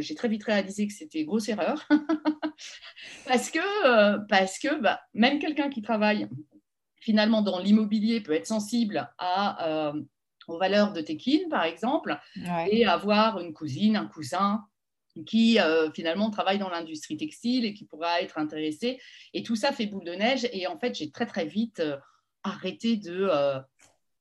j'ai 0.00 0.14
très 0.14 0.28
vite 0.28 0.44
réalisé 0.44 0.86
que 0.86 0.92
c'était 0.92 1.24
grosse 1.24 1.48
erreur 1.48 1.88
parce 3.26 3.50
que, 3.50 4.26
parce 4.26 4.58
que 4.58 4.80
bah, 4.80 5.00
même 5.14 5.38
quelqu'un 5.38 5.70
qui 5.70 5.80
travaille 5.80 6.28
finalement 7.00 7.40
dans 7.40 7.58
l'immobilier 7.58 8.20
peut 8.20 8.34
être 8.34 8.46
sensible 8.46 9.10
à, 9.16 9.92
aux 10.46 10.58
valeurs 10.58 10.92
de 10.92 11.00
Tekin, 11.00 11.48
par 11.48 11.64
exemple, 11.64 12.18
et 12.70 12.84
avoir 12.84 13.40
une 13.40 13.54
cousine, 13.54 13.96
un 13.96 14.06
cousin 14.06 14.62
qui 15.24 15.58
euh, 15.58 15.90
finalement 15.92 16.30
travaille 16.30 16.58
dans 16.58 16.70
l'industrie 16.70 17.16
textile 17.16 17.64
et 17.64 17.74
qui 17.74 17.84
pourra 17.84 18.20
être 18.20 18.38
intéressé. 18.38 19.00
Et 19.34 19.42
tout 19.42 19.56
ça 19.56 19.72
fait 19.72 19.86
boule 19.86 20.04
de 20.04 20.14
neige. 20.14 20.48
Et 20.52 20.66
en 20.66 20.78
fait, 20.78 20.94
j'ai 20.94 21.10
très 21.10 21.26
très 21.26 21.46
vite 21.46 21.80
euh, 21.80 21.96
arrêté 22.42 22.96
de, 22.96 23.28
euh, 23.30 23.58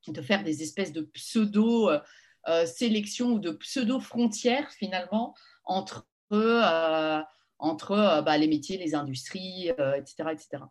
de 0.08 0.22
faire 0.22 0.44
des 0.44 0.64
espèces 0.64 0.92
de 0.92 1.02
pseudo 1.02 1.90
sélections 2.66 3.32
ou 3.34 3.40
de 3.40 3.52
pseudo 3.52 4.00
frontières 4.00 4.72
finalement 4.72 5.36
entre 5.66 6.08
entre 7.60 8.22
bah, 8.24 8.38
les 8.38 8.48
métiers, 8.48 8.78
les 8.78 8.96
industries, 8.96 9.68
etc., 9.68 10.30
etc. 10.32 10.64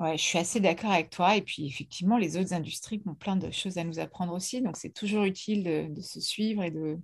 Ouais, 0.00 0.16
je 0.16 0.22
suis 0.22 0.38
assez 0.38 0.60
d'accord 0.60 0.90
avec 0.90 1.10
toi. 1.10 1.36
Et 1.36 1.42
puis, 1.42 1.66
effectivement, 1.66 2.18
les 2.18 2.36
autres 2.36 2.52
industries 2.52 3.02
ont 3.06 3.14
plein 3.14 3.36
de 3.36 3.50
choses 3.52 3.78
à 3.78 3.84
nous 3.84 4.00
apprendre 4.00 4.32
aussi. 4.32 4.60
Donc, 4.60 4.76
c'est 4.76 4.92
toujours 4.92 5.24
utile 5.24 5.92
de 5.92 6.00
se 6.00 6.20
suivre 6.20 6.62
et 6.62 6.70
de, 6.70 6.98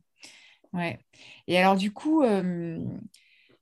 Ouais. 0.75 0.99
Et 1.47 1.57
alors, 1.57 1.77
du 1.77 1.93
coup, 1.93 2.23
euh, 2.23 2.79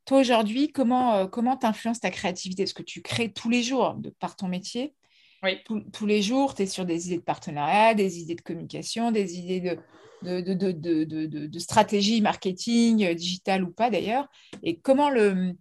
toi 0.07 0.20
aujourd'hui, 0.20 0.72
comment 0.72 1.14
euh, 1.14 1.27
comment 1.27 1.57
t'influences 1.57 2.01
ta 2.01 2.11
créativité? 2.11 2.62
Est-ce 2.64 2.75
que 2.75 2.83
tu 2.83 3.03
crées 3.03 3.33
tous 3.33 3.51
les 3.51 3.62
jours 3.62 3.94
de, 3.94 4.11
par 4.11 4.35
ton 4.35 4.48
métier 4.48 4.94
Oui. 5.42 5.59
tous 5.92 6.07
les 6.07 6.22
jours, 6.22 6.55
tu 6.55 6.62
es 6.62 6.66
sur 6.66 6.87
des 6.87 7.07
idées 7.09 7.18
de 7.18 7.22
partenariat, 7.22 7.94
des 7.94 8.18
idées 8.18 8.35
de 8.35 8.40
communication, 8.40 9.12
des 9.12 9.38
idées 9.38 9.61
de, 9.61 10.40
de, 10.40 11.46
de, 11.46 11.59
stratégie 11.59 12.22
marketing, 12.22 13.05
euh, 13.05 13.14
digital 13.14 13.62
ou 13.62 13.70
pas 13.70 13.90
d'ailleurs. 13.90 14.29
Et 14.62 14.79
comment, 14.79 15.11
le, 15.11 15.53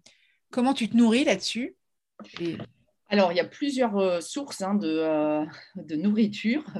comment 0.51 0.73
tu 0.73 0.89
te 0.89 0.95
nourris 0.95 1.25
là-dessus? 1.25 1.75
Alors, 3.11 3.33
il 3.33 3.35
y 3.35 3.41
a 3.41 3.45
plusieurs 3.45 3.97
euh, 3.97 4.21
sources 4.21 4.61
hein, 4.61 4.79
euh, 4.83 5.45
de, 5.75 5.95
nourriture. 5.95 6.63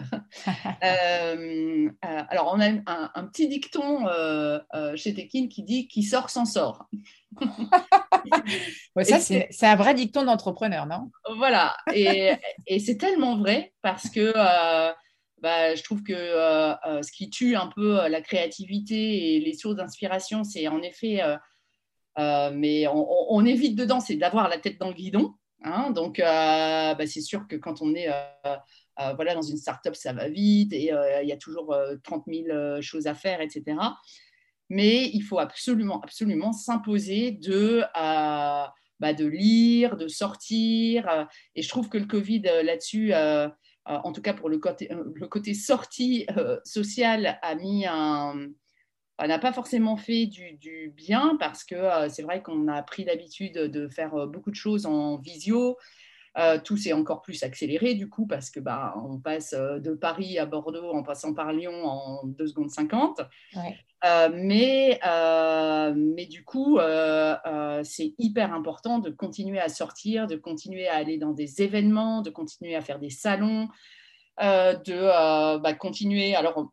Euh, 0.84 1.90
alors, 2.02 2.52
on 2.56 2.60
a 2.60 2.70
un, 2.88 3.28
petit 3.28 3.48
dicton 3.48 4.08
chez 4.96 5.14
Tekin 5.14 5.48
qui 5.48 5.62
dit 5.62 5.88
qui 5.88 6.02
sort 6.02 6.32
s'en 6.32 6.46
sort. 6.46 6.88
ça, 9.04 9.20
c'est 9.20 9.64
un 9.64 9.76
vrai 9.76 9.94
dicton 9.94 10.24
d'entrepreneur, 10.24 10.88
non? 10.88 11.12
Voilà. 11.38 11.78
Et, 11.94 12.32
c'est 12.80 12.98
tellement 12.98 13.38
vrai 13.38 13.74
parce 13.84 14.10
que 14.10 14.34
bah, 15.42 15.76
je 15.76 15.84
trouve 15.84 16.02
que 16.02 16.14
ce 16.14 17.12
qui 17.12 17.30
tue 17.30 17.56
un 17.56 17.68
peu 17.68 18.08
la 18.08 18.22
créativité 18.22 19.36
et 19.36 19.40
les 19.40 19.54
sources 19.54 19.76
d'inspiration, 19.76 20.44
c'est 20.44 20.68
en 20.68 20.82
effet, 20.82 21.22
mais 22.18 22.88
on, 22.88 23.46
évite 23.46 23.76
dedans, 23.76 24.00
c'est 24.00 24.16
d'avoir 24.16 24.50
la 24.50 24.58
tête 24.58 24.80
dans 24.80 24.90
le 24.90 24.96
guidon. 24.96 25.36
Hein. 25.64 25.92
donc, 25.92 26.20
euh, 26.20 26.94
bah, 26.96 27.08
c'est 27.08 27.22
sûr 27.22 27.48
que 27.48 27.56
quand 27.56 27.82
on 27.82 27.94
est 27.94 28.10
euh, 28.10 28.56
euh, 29.00 29.14
voilà, 29.14 29.36
dans 29.36 29.42
une 29.42 29.58
start-up, 29.58 29.96
ça 29.96 30.14
va 30.14 30.28
vite 30.28 30.74
et 30.74 30.92
il 31.22 31.28
y 31.28 31.32
a 31.32 31.38
toujours 31.38 31.76
30 32.04 32.26
000 32.28 32.82
choses 32.82 33.08
à 33.08 33.14
faire, 33.14 33.42
etc. 33.42 33.78
Mais 34.70 35.10
il 35.14 35.22
faut 35.22 35.40
absolument, 35.40 36.02
absolument 36.02 36.54
s'imposer 36.54 37.32
de, 37.32 37.84
bah, 37.94 39.14
de 39.14 39.26
lire, 39.26 39.98
de 39.98 40.08
sortir. 40.08 41.28
et 41.56 41.62
je 41.62 41.70
trouve 41.70 41.90
que 41.90 41.98
le 41.98 42.06
Covid 42.06 42.42
là-dessus, 42.64 43.14
en 43.86 44.12
tout 44.12 44.22
cas 44.22 44.34
pour 44.34 44.50
le 44.50 44.58
côté, 44.60 44.90
le 44.92 45.28
côté 45.28 45.54
sortie 45.54 46.26
sociale, 46.64 47.40
a 47.42 47.56
mis 47.56 47.86
un, 47.86 48.50
n'a 49.28 49.40
pas 49.40 49.54
forcément 49.54 49.98
fait 49.98 50.26
du, 50.26 50.94
bien 50.96 51.38
parce 51.40 51.64
que 51.64 51.76
euh, 51.76 52.10
c'est 52.10 52.24
vrai 52.24 52.42
qu'on 52.42 52.68
a 52.68 52.82
pris 52.82 53.04
l'habitude 53.04 53.54
de 53.54 53.88
faire 53.88 54.16
euh, 54.16 54.26
beaucoup 54.26 54.50
de 54.50 54.56
choses 54.56 54.86
en 54.86 55.18
visio. 55.18 55.78
Euh, 56.38 56.58
tout 56.64 56.78
s'est 56.78 56.94
encore 56.94 57.22
plus 57.22 57.44
accéléré 57.44 57.94
du 57.94 58.10
coup 58.10 58.26
parce 58.26 58.50
que 58.50 58.62
bah, 58.62 58.96
on 59.06 59.20
passe 59.20 59.54
de 59.54 59.94
Paris 59.94 60.40
à 60.40 60.46
Bordeaux 60.46 60.92
en 60.92 61.04
passant 61.04 61.34
par 61.34 61.52
Lyon 61.52 61.84
en 61.84 62.26
2 62.26 62.48
secondes 62.48 62.70
50. 62.70 63.22
mais, 64.34 65.00
mais 65.94 66.26
du 66.26 66.46
coup, 66.46 66.80
c'est 67.84 68.14
hyper 68.18 68.54
important 68.54 69.00
de 69.00 69.10
continuer 69.10 69.60
à 69.60 69.68
sortir, 69.68 70.26
de 70.26 70.38
continuer 70.38 70.88
à 70.88 70.96
aller 70.96 71.18
dans 71.18 71.34
des 71.34 71.62
événements, 71.62 72.22
de 72.22 72.30
continuer 72.30 72.76
à 72.76 72.82
faire 72.82 72.98
des 72.98 73.10
salons, 73.10 73.68
de 74.40 75.58
bah, 75.60 75.74
continuer. 75.74 76.34
Alors, 76.34 76.72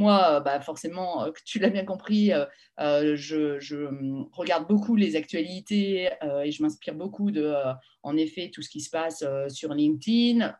moi, 0.00 0.36
euh, 0.36 0.40
bah, 0.40 0.60
forcément, 0.60 1.24
euh, 1.24 1.30
tu 1.44 1.58
l'as 1.58 1.68
bien 1.68 1.84
compris, 1.84 2.32
euh, 2.32 3.14
je, 3.16 3.86
hum, 3.86 4.28
regarde 4.32 4.66
beaucoup 4.66 4.96
les 4.96 5.14
actualités 5.14 6.10
et 6.44 6.50
je 6.50 6.62
m'inspire 6.62 6.94
beaucoup 6.94 7.30
de, 7.30 7.54
en 8.02 8.16
effet, 8.16 8.50
tout 8.52 8.62
ce 8.62 8.70
qui 8.70 8.80
se 8.80 8.90
passe 8.90 9.24
sur 9.48 9.74
LinkedIn, 9.74 10.56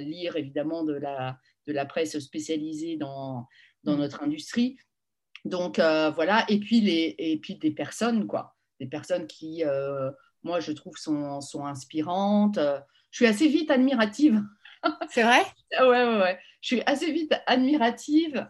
lire 0.00 0.36
évidemment 0.36 0.84
de 0.84 0.94
la, 0.94 1.38
de 1.66 1.72
la 1.72 1.84
presse 1.84 2.18
spécialisée 2.20 2.96
dans, 2.96 3.46
dans 3.82 3.94
mmh. 3.94 3.98
notre 3.98 4.22
industrie. 4.22 4.76
Donc 5.44 5.78
voilà, 5.78 6.44
et 6.48 6.60
puis, 6.60 6.80
les, 6.80 7.14
et 7.18 7.38
puis 7.38 7.56
des 7.56 7.72
personnes, 7.72 8.26
quoi, 8.26 8.56
des 8.78 8.86
personnes 8.86 9.26
qui, 9.26 9.64
moi, 10.44 10.60
je 10.60 10.72
trouve, 10.72 10.96
sont, 10.96 11.40
sont 11.40 11.66
inspirantes. 11.66 12.60
Je 13.10 13.16
suis 13.16 13.26
assez 13.26 13.48
vite 13.48 13.70
admirative 13.70 14.42
c'est 15.08 15.22
vrai? 15.22 15.42
Ouais, 15.80 15.88
ouais, 15.88 16.18
ouais. 16.18 16.38
Je 16.60 16.76
suis 16.76 16.82
assez 16.86 17.12
vite 17.12 17.34
admirative 17.46 18.46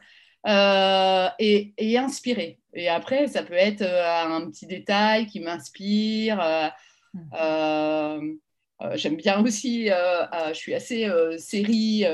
et, 0.46 1.74
et, 1.78 1.98
inspirer. 1.98 2.58
Et 2.74 2.88
après, 2.88 3.26
ça 3.26 3.42
peut 3.42 3.54
être 3.54 3.82
un 3.82 4.48
petit 4.50 4.66
détail 4.66 5.26
qui 5.26 5.40
m'inspire. 5.40 6.72
Mmh. 7.14 8.36
J'aime 8.94 9.16
bien 9.16 9.42
aussi, 9.42 9.86
je 9.86 10.54
suis 10.54 10.74
assez 10.74 11.08
série. 11.38 12.04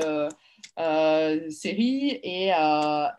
série 1.49 2.19
et, 2.23 2.51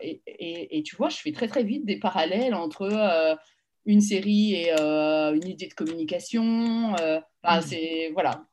et, 0.01 0.77
et, 0.77 0.83
tu 0.83 0.95
vois, 0.95 1.09
je 1.09 1.17
fais 1.17 1.31
très 1.31 1.47
très 1.47 1.63
vite 1.63 1.85
des 1.85 1.99
parallèles 1.99 2.53
entre 2.53 3.37
une 3.85 4.01
série 4.01 4.53
et 4.55 4.71
une 4.71 5.47
idée 5.47 5.67
de 5.67 5.73
communication. 5.73 6.43
Mmh. 6.43 7.61
c'est 7.61 8.09
voilà, 8.13 8.45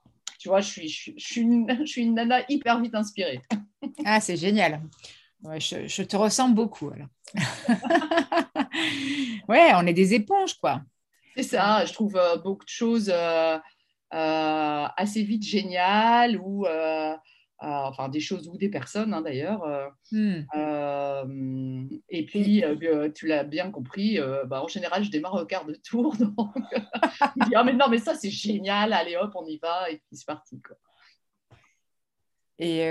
tu 0.42 0.48
vois, 0.48 0.61
je 0.61 0.68
suis, 0.68 0.88
je, 0.88 1.12
suis 1.18 1.40
une, 1.40 1.66
je 1.81 1.87
suis 1.87 2.03
une 2.03 2.14
nana 2.14 2.40
hyper 2.48 2.81
vite 2.81 2.96
inspirée. 2.96 3.40
ah, 4.05 4.20
c'est 4.20 4.37
génial. 4.37 4.83
Je, 5.45 5.87
je, 5.87 6.03
te 6.03 6.17
ressemble 6.17 6.55
beaucoup 6.55 6.91
alors. 6.91 7.09
ouais, 9.49 9.73
on 9.75 9.87
est 9.87 9.93
des 9.93 10.15
éponges, 10.15 10.55
quoi. 10.55 10.83
C'est 11.37 11.43
ça, 11.43 11.85
je 11.85 11.93
trouve 11.93 12.17
euh, 12.17 12.37
beaucoup 12.37 12.65
de 12.65 12.71
choses 12.71 13.11
euh, 13.13 13.59
euh, 14.15 14.87
assez 14.97 15.23
vite 15.23 15.45
géniales 15.45 16.39
ou 16.39 16.67
enfin 17.65 18.09
des 18.09 18.19
choses 18.19 18.49
ou 18.49 18.59
des 18.59 18.69
personnes 18.69 19.15
hein, 19.15 19.23
d'ailleurs. 19.23 19.65
Hmm. 20.11 21.87
et 22.09 22.27
puis, 22.27 22.65
tu 23.15 23.27
l'as 23.27 23.45
bien 23.45 23.71
compris, 23.71 24.19
bah, 24.47 24.63
en 24.63 24.69
général, 24.69 25.05
je 25.05 25.11
démarre 25.11 25.35
au 25.35 25.47
quart 25.47 25.65
de 25.65 25.75
tour. 25.75 26.17
Donc, 26.17 26.35
je 26.37 27.47
dis, 27.47 27.55
ah, 27.55 27.65
mais 27.65 27.73
non, 27.73 27.89
mais 27.89 27.99
ça, 27.99 28.15
c'est 28.15 28.31
génial, 28.31 28.93
allez 28.93 29.17
hop, 29.17 29.33
on 29.37 29.47
y 29.47 29.59
va, 29.59 29.91
et 29.91 29.99
puis 29.99 30.17
c'est 30.17 30.27
parti. 30.27 30.61
Quoi. 30.61 30.77
Et 32.59 32.85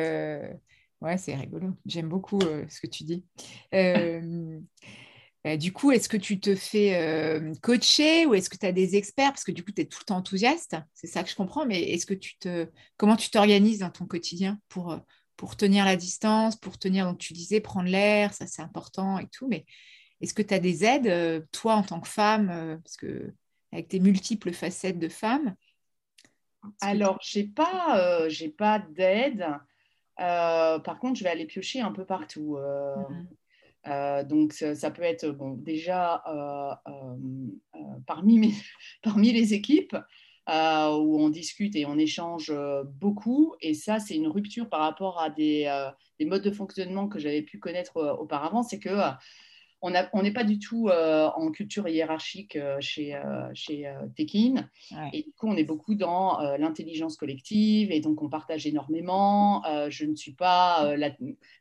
ouais, 1.02 1.18
c'est 1.18 1.36
rigolo. 1.36 1.76
J'aime 1.86 2.10
beaucoup 2.10 2.42
ce 2.42 2.80
que 2.80 2.88
tu 2.88 3.04
dis. 3.04 3.26
Euh, 5.48 5.58
du 5.58 5.74
coup, 5.74 5.92
est-ce 5.92 6.08
que 6.08 6.18
tu 6.18 6.40
te 6.40 6.56
fais 6.56 6.96
euh, 6.96 7.54
coacher 7.62 8.26
ou 8.26 8.36
est-ce 8.36 8.50
que 8.50 8.58
tu 8.58 8.66
as 8.66 8.72
des 8.72 8.96
experts? 8.96 9.32
Parce 9.32 9.44
que 9.44 9.52
du 9.52 9.64
coup, 9.64 9.72
tu 9.72 9.82
es 9.82 9.86
tout 9.86 10.00
le 10.02 10.06
temps 10.06 10.18
enthousiaste, 10.18 10.76
c'est 10.94 11.08
ça 11.08 11.24
que 11.24 11.30
je 11.30 11.36
comprends, 11.36 11.66
mais 11.66 11.82
est-ce 11.82 12.06
que 12.06 12.14
tu 12.14 12.38
te 12.38 12.68
comment 12.98 13.16
tu 13.16 13.32
t'organises 13.32 13.80
dans 13.80 13.90
ton 13.90 14.06
quotidien 14.06 14.60
pour, 14.70 14.92
euh, 14.92 15.00
pour 15.38 15.56
tenir 15.58 15.86
la 15.86 15.96
distance, 15.96 16.56
pour 16.56 16.78
tenir, 16.78 17.06
donc 17.06 17.18
tu 17.18 17.34
disais, 17.34 17.60
prendre 17.60 17.90
l'air, 17.90 18.34
ça 18.34 18.46
c'est 18.46 18.62
important 18.62 19.18
et 19.18 19.28
tout, 19.30 19.48
mais 19.48 19.66
est-ce 20.22 20.36
que 20.36 20.44
tu 20.44 20.54
as 20.54 20.60
des 20.60 20.86
aides, 20.86 21.48
toi 21.52 21.74
en 21.74 21.82
tant 21.82 22.00
que 22.00 22.08
femme, 22.08 22.80
parce 22.84 22.96
que 22.96 23.34
avec 23.72 23.88
tes 23.88 24.00
multiples 24.00 24.52
facettes 24.54 25.00
de 25.00 25.10
femme? 25.10 25.56
Alors, 26.80 27.18
je 27.24 27.40
n'ai 27.40 27.48
pas, 27.48 28.30
j'ai 28.30 28.50
pas 28.50 28.78
d'aide. 28.78 29.48
Par 30.22 31.00
contre, 31.00 31.20
je 31.20 31.24
vais 31.24 31.30
aller 31.30 31.46
piocher 31.46 31.82
un 31.82 31.92
peu 31.92 32.06
partout. 32.06 32.58
Mmh 32.58 33.28
euh, 33.88 34.24
donc 34.24 34.54
ça, 34.54 34.92
peut 34.92 35.02
être 35.02 35.28
bon, 35.30 35.54
déjà 35.54 36.22
euh, 36.28 36.92
euh, 36.92 37.80
parmi, 38.06 38.54
parmi 39.02 39.32
les 39.32 39.54
équipes 39.54 39.96
où 40.48 41.22
on 41.22 41.30
discute 41.30 41.76
et 41.76 41.86
on 41.86 41.98
échange 41.98 42.54
beaucoup. 43.00 43.56
Et 43.62 43.74
ça, 43.74 44.00
c'est 44.00 44.16
une 44.16 44.28
rupture 44.28 44.70
par 44.70 44.82
rapport 44.82 45.22
à 45.22 45.30
des, 45.30 45.72
des 46.20 46.26
modes 46.26 46.44
de 46.44 46.52
fonctionnement 46.52 47.08
que 47.08 47.20
j'avais 47.20 47.42
pu 47.42 47.58
connaître 47.58 48.18
auparavant. 48.20 48.62
C'est 48.62 48.80
que 48.80 48.90
on 49.82 50.22
n'est 50.22 50.34
pas 50.34 50.44
du 50.44 50.60
tout 50.60 50.90
euh, 50.90 51.28
en 51.36 51.52
culture 51.52 51.88
hiérarchique 51.88 52.56
euh, 52.56 52.78
chez, 52.80 53.16
euh, 53.16 53.50
chez 53.54 53.92
Tekin. 54.16 54.70
Et 55.12 55.24
du 55.24 55.32
coup, 55.32 55.48
on 55.48 55.56
est 55.56 55.64
beaucoup 55.64 55.96
dans 55.96 56.40
l'intelligence 56.58 57.18
collective 57.18 57.92
et 57.92 58.00
donc 58.00 58.22
on 58.22 58.30
partage 58.30 58.68
énormément. 58.68 59.64
je, 59.90 60.06
ne 60.06 60.16
suis 60.16 60.34
pas, 60.34 60.94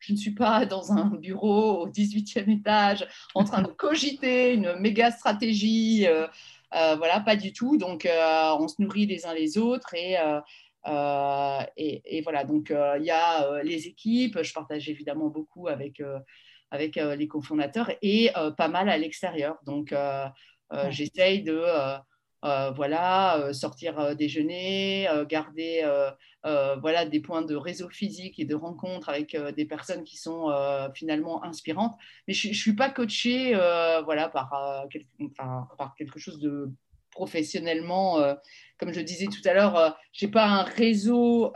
je 0.00 0.12
ne 0.12 0.16
suis 0.16 0.35
pas 0.35 0.66
dans 0.66 0.92
un 0.92 1.06
bureau 1.06 1.83
au 1.83 1.88
18e 1.88 2.50
étage 2.50 3.06
en 3.35 3.44
train 3.44 3.62
de 3.62 3.68
cogiter 3.68 4.54
une 4.54 4.74
méga 4.76 5.11
stratégie. 5.11 6.06
voilà, 6.72 7.20
pas 7.20 7.37
du 7.37 7.52
tout. 7.52 7.76
Donc, 7.76 8.09
on 8.09 8.68
se 8.68 8.80
nourrit 8.83 9.06
les 9.06 9.26
uns 9.26 9.35
les 9.35 9.56
autres 9.59 9.94
et. 9.94 10.16
et, 11.76 12.18
et, 12.18 12.22
voilà, 12.22 12.44
donc 12.44 12.70
il 12.70 13.04
y 13.04 13.11
a 13.11 13.62
les 13.62 13.87
équipes, 13.87 14.42
je 14.42 14.52
partage 14.52 14.88
évidemment 14.88 15.28
beaucoup 15.28 15.68
avec 15.68 16.02
avec 16.70 16.96
euh, 16.96 17.16
les 17.16 17.28
cofondateurs 17.28 17.90
et 18.02 18.30
euh, 18.37 18.50
pas 18.50 18.68
mal 18.68 18.88
à 18.88 18.96
l'extérieur. 18.96 19.59
Donc, 19.66 19.92
euh, 19.92 20.26
j'essaye 20.88 21.42
de 21.42 21.64
voilà, 22.42 23.52
sortir 23.52 24.14
déjeuner, 24.14 25.09
garder 25.28 25.85
voilà, 26.44 27.04
des 27.06 27.18
points 27.18 27.42
de 27.42 27.56
réseau 27.56 27.88
physique 27.88 28.38
et 28.38 28.44
de 28.44 28.54
rencontre 28.54 29.09
avec 29.09 29.37
des 29.56 29.64
personnes 29.64 30.04
qui 30.04 30.16
sont 30.16 30.48
finalement 30.94 31.42
inspirantes. 31.42 31.96
Mais 32.28 32.35
je 32.35 32.48
ne 32.48 32.54
suis 32.54 32.74
pas 32.74 32.88
coachée 32.88 33.52
voilà, 34.04 34.28
par, 34.28 34.87
par, 35.76 35.94
quelque 35.98 36.20
chose 36.20 36.38
de 36.38 36.70
professionnellement, 37.11 38.18
comme 38.78 38.92
je 38.92 39.00
disais 39.00 39.26
tout 39.26 39.42
à 39.44 39.54
l'heure, 39.54 39.98
je 40.12 40.24
n'ai 40.24 40.30
pas 40.30 40.46
un 40.46 40.62
réseau 40.62 41.52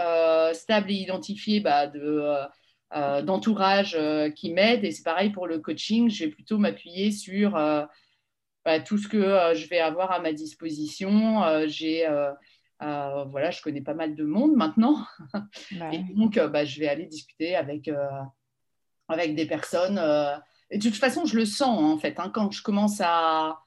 stable 0.52 0.90
et 0.90 0.94
identifié 0.94 1.60
bah, 1.60 1.86
de 1.86 2.48
euh, 2.94 3.22
d'entourage 3.22 3.96
euh, 3.98 4.30
qui 4.30 4.52
m'aide. 4.52 4.84
Et 4.84 4.92
c'est 4.92 5.02
pareil 5.02 5.30
pour 5.30 5.48
le 5.48 5.58
coaching, 5.58 6.08
je 6.08 6.24
vais 6.24 6.30
plutôt 6.30 6.58
m'appuyer 6.58 7.10
sur 7.10 7.56
euh, 7.56 7.84
bah, 8.64 8.78
tout 8.78 8.98
ce 8.98 9.08
que 9.08 9.18
je 9.52 9.68
vais 9.68 9.80
avoir 9.80 10.12
à 10.12 10.20
ma 10.20 10.32
disposition. 10.32 11.42
j'ai 11.66 12.08
voilà, 12.78 13.50
je 13.50 13.62
connais 13.62 13.80
pas 13.80 13.94
mal 13.94 14.14
de 14.14 14.22
monde 14.22 14.54
maintenant. 14.54 15.04
Et 15.92 15.98
donc, 16.14 16.38
bah, 16.38 16.64
je 16.64 16.78
vais 16.78 16.86
aller 16.86 17.06
discuter 17.06 17.56
avec, 17.56 17.90
avec 19.08 19.34
des 19.34 19.46
personnes. 19.46 19.98
Et 20.70 20.78
de 20.78 20.82
toute 20.82 20.94
façon, 20.94 21.24
je 21.24 21.36
le 21.36 21.46
sens 21.46 21.80
en 21.80 21.98
fait. 21.98 22.20
Hein, 22.20 22.30
quand 22.32 22.52
je 22.52 22.62
commence 22.62 23.00
à, 23.02 23.58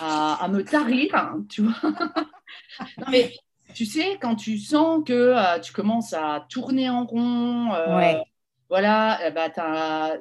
à, 0.00 0.48
me 0.48 0.64
tarir, 0.64 1.36
tu 1.48 1.62
vois. 1.62 1.92
mais 3.08 3.32
tu 3.72 3.86
sais, 3.86 4.18
quand 4.20 4.34
tu 4.34 4.58
sens 4.58 5.04
que 5.06 5.60
tu 5.60 5.72
commences 5.72 6.12
à 6.12 6.44
tourner 6.50 6.90
en 6.90 7.06
rond, 7.06 7.70
voilà, 8.74 9.20
eh 9.24 9.30
ben, 9.30 10.18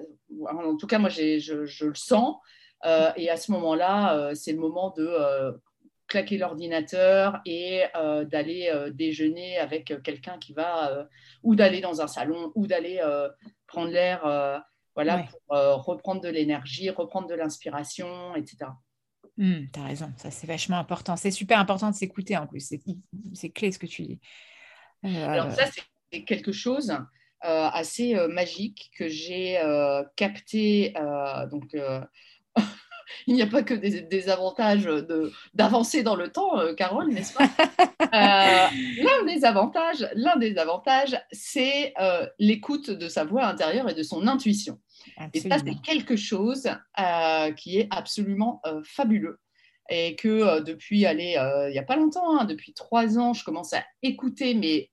en 0.48 0.78
tout 0.78 0.86
cas, 0.86 1.00
moi, 1.00 1.10
je, 1.10 1.86
le 1.86 1.96
sens. 1.96 2.36
Euh, 2.86 3.12
et 3.16 3.32
à 3.32 3.36
ce 3.36 3.52
moment-là, 3.52 4.16
euh, 4.16 4.36
c'est 4.36 4.52
le 4.52 4.60
moment 4.60 4.94
de 4.96 5.08
euh, 5.08 5.54
claquer 6.06 6.38
l'ordinateur 6.38 7.42
et 7.48 7.82
d'aller 8.30 8.72
déjeuner 8.92 9.58
avec 9.58 9.92
quelqu'un 10.04 10.38
qui 10.38 10.54
va, 10.54 11.08
ou 11.42 11.56
d'aller 11.56 11.82
dans 11.82 12.02
un 12.02 12.08
salon, 12.08 12.52
ou 12.54 12.68
d'aller 12.68 13.02
prendre 13.66 13.89
l'air, 13.89 14.22
voilà, 14.94 15.24
pour 15.48 15.58
reprendre 15.84 16.22
de 16.22 16.30
l'énergie, 16.30 16.92
reprendre 16.92 17.28
de 17.28 17.34
l'inspiration, 17.34 18.36
etc. 18.36 18.70
Mmh, 19.38 19.72
tu 19.74 19.80
as 19.80 19.84
raison, 19.84 20.13
ça 20.18 20.30
c'est 20.30 20.46
vachement 20.46 20.78
important. 20.78 21.16
C'est 21.16 21.32
super 21.32 21.58
important 21.58 21.89
de 21.89 21.96
s'écouter 21.96 22.38
en 22.38 22.46
plus, 22.46 22.72
c'est 23.34 23.50
clé 23.50 23.72
ce 23.72 23.80
que 23.80 23.88
tu 23.88 24.04
dis. 24.04 24.20
Alors 25.02 25.52
ça, 25.52 25.63
c'est 26.12 26.24
quelque 26.24 26.52
chose 26.52 26.96
assez 27.44 28.16
euh, 28.16 28.28
magique 28.28 28.92
que 28.98 29.08
j'ai 29.08 29.58
euh, 29.60 30.04
capté. 30.16 30.94
donc, 31.52 31.76
il 33.28 33.36
n'y 33.36 33.42
a 33.42 33.48
pas 33.48 33.64
que 33.64 33.74
des, 33.74 34.30
avantages 34.30 34.90
d'avancer 35.54 36.04
dans 36.04 36.16
le 36.16 36.30
temps, 36.30 36.52
Carole, 36.76 37.10
n'est-ce 37.10 37.34
pas? 37.34 37.50
L'un 38.12 39.26
des 39.26 39.44
avantages, 39.46 40.08
l'un 40.16 40.38
des 40.38 40.58
avantages, 40.58 41.20
c'est 41.32 41.94
l'écoute 42.40 42.90
de 42.90 43.08
sa 43.08 43.24
voix 43.24 43.46
intérieure 43.46 43.90
et 43.90 43.94
de 43.94 44.04
son 44.04 44.28
intuition. 44.28 44.80
Et 45.34 45.42
ça, 45.42 45.58
c'est 45.60 45.82
quelque 45.82 46.16
chose 46.16 46.70
qui 47.58 47.80
est 47.80 47.88
absolument 47.92 48.62
fabuleux 48.84 49.40
et 49.90 50.16
que 50.16 50.62
depuis, 50.62 51.06
allez, 51.06 51.36
il 51.68 51.72
n'y 51.72 51.80
a 51.80 51.84
pas 51.84 51.98
longtemps, 51.98 52.40
hein, 52.40 52.46
depuis 52.46 52.74
trois 52.74 53.18
ans, 53.18 53.34
je 53.34 53.44
commence 53.44 53.74
à 53.74 53.84
écouter, 54.02 54.54
mais 54.54 54.90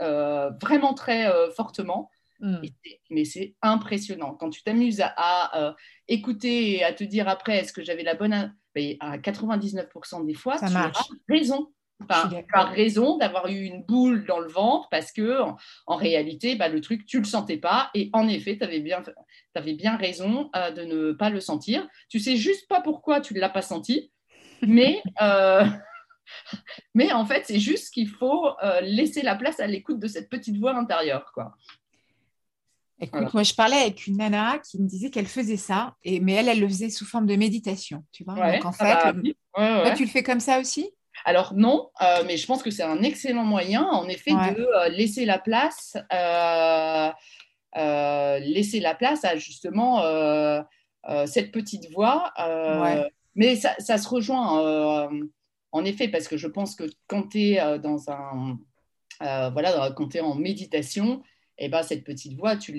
vraiment 0.00 0.94
très 0.94 1.26
euh, 1.28 1.50
fortement. 1.50 2.10
Hmm. 2.42 2.62
mais 3.10 3.26
c'est 3.26 3.54
impressionnant. 3.60 4.34
Quand 4.34 4.48
tu 4.48 4.62
t'amuses 4.62 5.02
à, 5.02 5.62
euh, 5.62 5.72
écouter 6.08 6.70
et 6.70 6.84
à 6.84 6.94
te 6.94 7.04
dire 7.04 7.28
après, 7.28 7.58
est-ce 7.58 7.70
que 7.70 7.84
j'avais 7.84 8.02
la 8.02 8.14
bonne... 8.14 8.32
à 8.32 9.18
99% 9.18 10.24
des 10.24 10.32
fois, 10.32 10.56
tu 10.58 10.64
as 10.64 10.90
raison. 11.28 11.70
tu 12.00 12.06
as 12.54 12.64
raison 12.64 13.18
d'avoir 13.18 13.48
eu 13.48 13.60
une 13.60 13.82
boule 13.84 14.24
dans 14.24 14.38
le 14.38 14.48
ventre 14.48 14.88
parce 14.90 15.12
que 15.12 15.42
en, 15.86 15.96
réalité, 15.96 16.54
bah, 16.54 16.70
le 16.70 16.80
truc, 16.80 17.04
tu 17.04 17.18
le 17.18 17.26
sentais 17.26 17.58
pas. 17.58 17.90
Et 17.92 18.08
en 18.14 18.26
effet, 18.26 18.56
tu 18.56 18.64
avais 18.64 18.80
bien, 18.80 19.02
avais 19.54 19.74
bien 19.74 19.98
raison 19.98 20.50
de 20.54 20.82
ne 20.84 21.12
pas 21.12 21.28
le 21.28 21.40
sentir. 21.40 21.86
Tu 22.08 22.20
sais 22.20 22.38
juste 22.38 22.66
pas 22.68 22.80
pourquoi 22.80 23.20
tu 23.20 23.34
ne 23.34 23.40
l'as 23.40 23.50
pas 23.50 23.60
senti. 23.60 24.10
Mais 24.62 25.02
Mais 26.94 27.12
en 27.12 27.24
fait, 27.24 27.44
c'est 27.46 27.60
juste 27.60 27.92
qu'il 27.92 28.08
faut 28.08 28.48
euh, 28.62 28.80
laisser 28.80 29.22
la 29.22 29.34
place 29.34 29.60
à 29.60 29.66
l'écoute 29.66 29.98
de 29.98 30.08
cette 30.08 30.28
petite 30.28 30.56
voix 30.58 30.74
intérieure. 30.76 31.30
Quoi. 31.32 31.52
Écoute, 33.00 33.32
moi, 33.32 33.42
je 33.42 33.54
parlais 33.54 33.76
avec 33.76 34.06
une 34.06 34.18
nana 34.18 34.58
qui 34.58 34.80
me 34.80 34.86
disait 34.86 35.10
qu'elle 35.10 35.26
faisait 35.26 35.56
ça, 35.56 35.94
et, 36.02 36.20
mais 36.20 36.34
elle, 36.34 36.48
elle 36.48 36.60
le 36.60 36.68
faisait 36.68 36.90
sous 36.90 37.06
forme 37.06 37.26
de 37.26 37.36
méditation. 37.36 38.04
Tu 38.12 38.24
vois 38.24 38.34
Donc, 38.34 38.64
en 38.64 38.72
ah 38.78 39.12
fait, 39.12 39.22
bah, 39.56 39.90
tu 39.92 40.04
le 40.04 40.10
fais 40.10 40.22
comme 40.22 40.40
ça 40.40 40.60
aussi? 40.60 40.90
Alors 41.24 41.54
non, 41.54 41.90
euh, 42.00 42.22
mais 42.26 42.36
je 42.36 42.46
pense 42.46 42.62
que 42.62 42.70
c'est 42.70 42.82
un 42.82 43.02
excellent 43.02 43.44
moyen, 43.44 43.84
en 43.84 44.08
effet, 44.08 44.32
de 44.32 44.62
euh, 44.62 44.88
laisser 44.88 45.24
la 45.24 45.38
place 45.38 45.96
laisser 47.74 48.80
la 48.80 48.94
place 48.94 49.24
à 49.24 49.36
justement 49.36 50.02
cette 51.26 51.52
petite 51.52 51.90
voix. 51.92 52.32
Mais 53.36 53.56
ça, 53.56 53.74
ça, 53.78 53.96
se 53.96 54.08
rejoint 54.08 55.08
en 55.72 55.84
effet, 55.84 56.08
parce 56.08 56.28
que 56.28 56.36
je 56.36 56.48
pense 56.48 56.74
que 56.74 56.84
quand 57.06 57.28
tu 57.28 57.38
es 57.38 57.78
dans 57.78 58.10
un 58.10 58.58
voilà, 59.20 59.92
quand 59.96 60.08
tu 60.08 60.16
es 60.18 60.20
en 60.20 60.34
méditation, 60.34 61.22
eh 61.60 61.68
ben, 61.68 61.82
cette 61.82 62.04
petite 62.04 62.36
voix, 62.36 62.56
tu, 62.56 62.72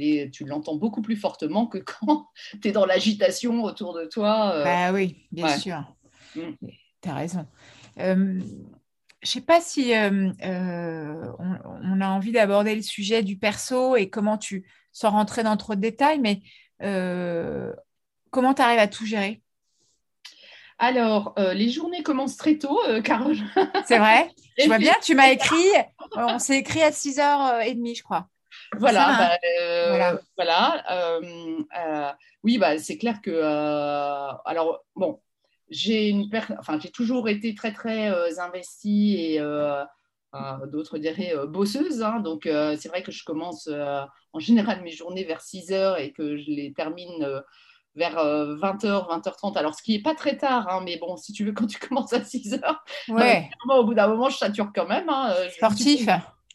l'entends 0.46 0.76
beaucoup 0.76 1.04
plus 1.04 1.16
fortement 1.16 1.68
que 1.68 1.78
quand 2.00 2.28
tu 2.62 2.68
es 2.68 2.72
dans 2.72 2.86
l'agitation 2.86 3.64
autour 3.64 3.94
de 3.94 4.06
toi. 4.06 4.54
Euh. 4.56 4.64
Bah 4.64 4.92
oui, 4.92 5.28
bien 5.32 5.56
sûr. 5.58 5.84
Mm. 6.36 6.54
Tu 7.02 7.10
as 7.10 7.14
raison. 7.14 7.48
Euh, 8.00 8.40
je 9.22 9.28
ne 9.28 9.32
sais 9.34 9.42
pas 9.42 9.62
si 9.62 9.94
euh, 9.94 10.32
on, 11.40 12.02
a 12.02 12.08
envie 12.08 12.32
d'aborder 12.32 12.76
le 12.76 12.82
sujet 12.82 13.22
du 13.22 13.38
perso 13.38 13.96
et 13.96 14.10
comment 14.10 14.38
tu, 14.40 14.68
sans 14.92 15.12
rentrer 15.12 15.44
dans 15.44 15.58
trop 15.58 15.76
de 15.76 15.82
détails, 15.82 16.20
mais 16.20 16.42
comment 18.32 18.54
tu 18.56 18.62
arrives 18.64 18.80
à 18.80 18.88
tout 18.88 19.06
gérer? 19.06 19.44
Alors, 20.82 21.34
les 21.38 21.70
journées 21.70 22.04
commencent 22.04 22.38
très 22.38 22.58
tôt, 22.58 22.80
Carole. 23.04 23.38
C'est 23.86 24.00
vrai. 24.00 24.30
Je 24.60 24.68
vois 24.68 24.78
bien, 24.78 24.94
tu 25.02 25.16
m'as 25.16 25.32
écrit, 25.32 25.70
on 26.16 26.38
s'est 26.38 26.58
écrit 26.58 26.82
à 26.82 26.92
6h30, 26.92 27.98
je 27.98 28.04
crois. 28.04 28.28
Voilà, 28.78 29.18
bah, 29.18 29.38
euh, 29.60 30.18
voilà. 30.38 30.84
Euh, 30.92 31.62
euh, 31.78 32.12
oui, 32.44 32.58
bah, 32.58 32.78
c'est 32.78 32.98
clair 32.98 33.22
que. 33.22 33.32
alors, 34.46 34.84
bon, 34.96 35.22
j'ai 35.70 36.10
une 36.10 36.30
enfin, 36.60 36.80
j'ai 36.80 36.92
toujours 36.92 37.30
été 37.30 37.56
très, 37.56 37.74
très 37.74 38.40
investie 38.40 39.18
et. 39.18 39.40
d'autres 40.68 40.98
diraient 40.98 41.36
bosseuse. 41.48 42.02
Hein. 42.02 42.20
donc, 42.22 42.44
c'est 42.46 42.88
vrai 42.88 43.04
que 43.04 43.12
je 43.12 43.24
commence 43.24 43.70
en 44.34 44.40
général 44.40 44.82
mes 44.82 44.92
journées 44.92 45.26
vers 45.26 45.42
6 45.42 45.72
heures 45.74 45.98
et 45.98 46.12
que 46.14 46.38
je 46.38 46.50
les 46.50 46.74
termine 46.74 47.42
vers 47.96 48.16
20h, 48.16 49.10
20h30. 49.10 49.58
Alors, 49.58 49.76
ce 49.76 49.84
qui 49.84 49.94
n'est 49.94 50.02
pas 50.02 50.16
très 50.16 50.38
tard, 50.38 50.68
hein, 50.70 50.82
mais 50.84 50.98
bon, 50.98 51.18
si 51.18 51.34
tu 51.34 51.46
veux, 51.46 51.52
quand 51.52 51.68
tu 51.68 51.80
commences 51.88 52.14
à 52.14 52.24
6 52.24 52.54
heures, 52.56 52.84
ouais. 53.10 53.50
au 53.70 53.84
bout 53.84 53.94
d'un 53.94 54.08
moment, 54.08 54.30
je 54.30 54.38
sature 54.38 54.72
quand 54.74 54.88
même. 54.88 55.10
Hein, 55.10 55.34
Sportif. 55.56 56.08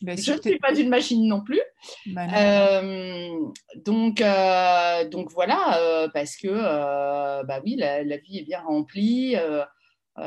Bah, 0.02 0.14
je 0.14 0.32
ne 0.32 0.40
suis 0.40 0.58
pas 0.58 0.78
une 0.78 0.88
machine 0.88 1.26
non 1.26 1.40
plus. 1.40 1.60
Bah, 2.06 2.26
euh, 2.36 3.38
donc, 3.76 4.20
euh, 4.20 5.08
donc 5.08 5.30
voilà, 5.30 5.78
euh, 5.78 6.08
parce 6.12 6.36
que 6.36 6.48
bah 7.44 7.60
oui, 7.64 7.76
la, 7.76 8.02
vie 8.02 8.38
est 8.38 8.44
bien 8.44 8.60
remplie. 8.60 9.36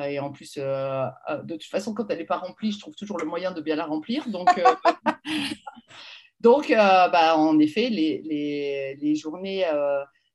et 0.07 0.19
en 0.19 0.31
plus, 0.31 0.57
de 0.57 1.53
toute 1.53 1.63
façon, 1.65 1.93
quand 1.93 2.09
elle 2.09 2.19
n'est 2.19 2.25
pas 2.25 2.37
remplie, 2.37 2.71
je 2.71 2.79
trouve 2.79 2.95
toujours 2.95 3.19
le 3.19 3.25
moyen 3.25 3.51
de 3.51 3.61
bien 3.61 3.75
la 3.75 3.85
remplir. 3.85 4.27
Donc, 4.29 4.49
donc 6.39 6.69
bah, 6.71 7.37
en 7.37 7.59
effet, 7.59 7.89
les, 7.89 8.21
les, 8.23 8.95
les 8.99 9.15
journées, 9.15 9.65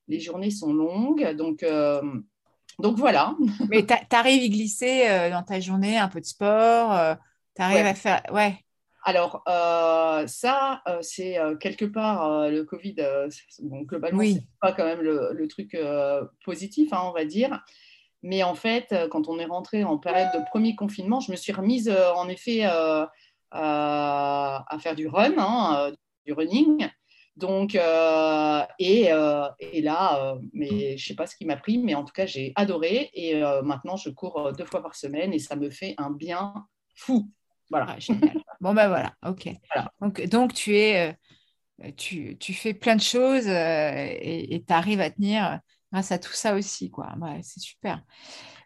les 0.09 0.21
journées 0.21 0.51
sont 0.51 0.73
longues. 0.73 1.35
Donc, 1.37 1.64
donc 2.79 2.97
voilà. 2.97 3.37
Mais 3.69 3.85
tu 3.87 3.95
arrives 4.11 4.43
à 4.43 4.45
y 4.45 4.51
glisser 4.51 5.31
dans 5.31 5.43
ta 5.43 5.61
journée 5.61 5.97
un 5.97 6.09
peu 6.09 6.21
de 6.21 6.27
sport. 6.27 7.17
tu 7.57 7.62
arrives 7.62 7.87
à 7.87 7.95
faire. 7.95 8.23
Ouais. 8.33 8.64
Alors, 9.07 9.43
euh, 9.49 10.27
ça, 10.27 10.83
euh, 10.88 10.99
c'est 11.03 11.38
euh, 11.38 11.57
quelque 11.57 11.85
part 11.85 12.49
le 12.49 12.62
Covid, 12.64 12.97
bon, 13.62 13.83
globalement, 13.83 14.19
oui. 14.19 14.38
c'est 14.40 14.61
pas 14.61 14.73
quand 14.73 14.85
même 14.85 15.03
le, 15.03 15.47
truc 15.47 15.77
positif, 16.45 16.93
hein, 16.93 17.03
on 17.05 17.12
va 17.12 17.27
dire. 17.27 17.62
Mais 18.23 18.43
en 18.43 18.55
fait, 18.55 18.95
quand 19.11 19.29
on 19.29 19.38
est 19.38 19.45
rentré 19.45 19.85
en 19.85 19.99
période 19.99 20.31
de 20.35 20.43
premier 20.49 20.75
confinement, 20.75 21.21
je 21.21 21.31
me 21.31 21.37
suis 21.37 21.53
remise 21.53 21.95
en 22.17 22.29
effet 22.31 22.64
à 22.64 23.11
faire 24.81 24.95
du 24.95 25.07
run, 25.07 25.35
hein, 25.37 25.93
du 26.25 26.33
running. 26.33 26.88
Donc, 27.37 27.75
et, 27.75 29.09
et, 29.09 29.83
là, 29.83 30.37
mais 30.53 30.97
je 30.97 31.07
sais 31.07 31.14
pas 31.14 31.27
ce 31.27 31.37
qui 31.37 31.44
m'a 31.44 31.57
pris, 31.57 31.79
mais 31.79 31.94
en 31.94 32.05
tout 32.05 32.12
cas, 32.12 32.27
j'ai 32.27 32.53
adoré. 32.55 33.11
Et 33.14 33.42
maintenant, 33.62 33.97
je 33.97 34.11
cours 34.11 34.53
deux 34.57 34.64
fois 34.64 34.83
par 34.83 34.94
semaine 34.94 35.33
et 35.33 35.38
ça 35.38 35.57
me 35.57 35.70
fait 35.70 35.94
un 35.99 36.11
bien 36.11 36.55
fou. 36.94 37.29
Voilà. 37.70 37.99
génial. 37.99 38.37
bon, 38.61 38.75
ben 38.75 38.88
voilà, 38.88 39.14
ok. 39.27 39.49
Donc, 40.01 40.23
donc, 40.27 40.55
tu 40.55 40.77
es. 40.77 41.16
Euh, 41.83 41.90
tu, 41.97 42.37
tu, 42.38 42.55
fais 42.55 42.73
plein 42.73 42.94
de 42.94 43.01
choses 43.01 43.49
euh, 43.49 44.07
et 44.20 44.62
tu 44.66 44.73
arrives 44.73 45.01
à 45.01 45.11
tenir 45.11 45.59
grâce 45.92 46.12
à 46.12 46.18
tout 46.18 46.33
ça 46.33 46.55
aussi. 46.55 46.90
quoi. 46.90 47.14
Ouais, 47.20 47.40
c'est 47.42 47.61
super. 47.61 48.03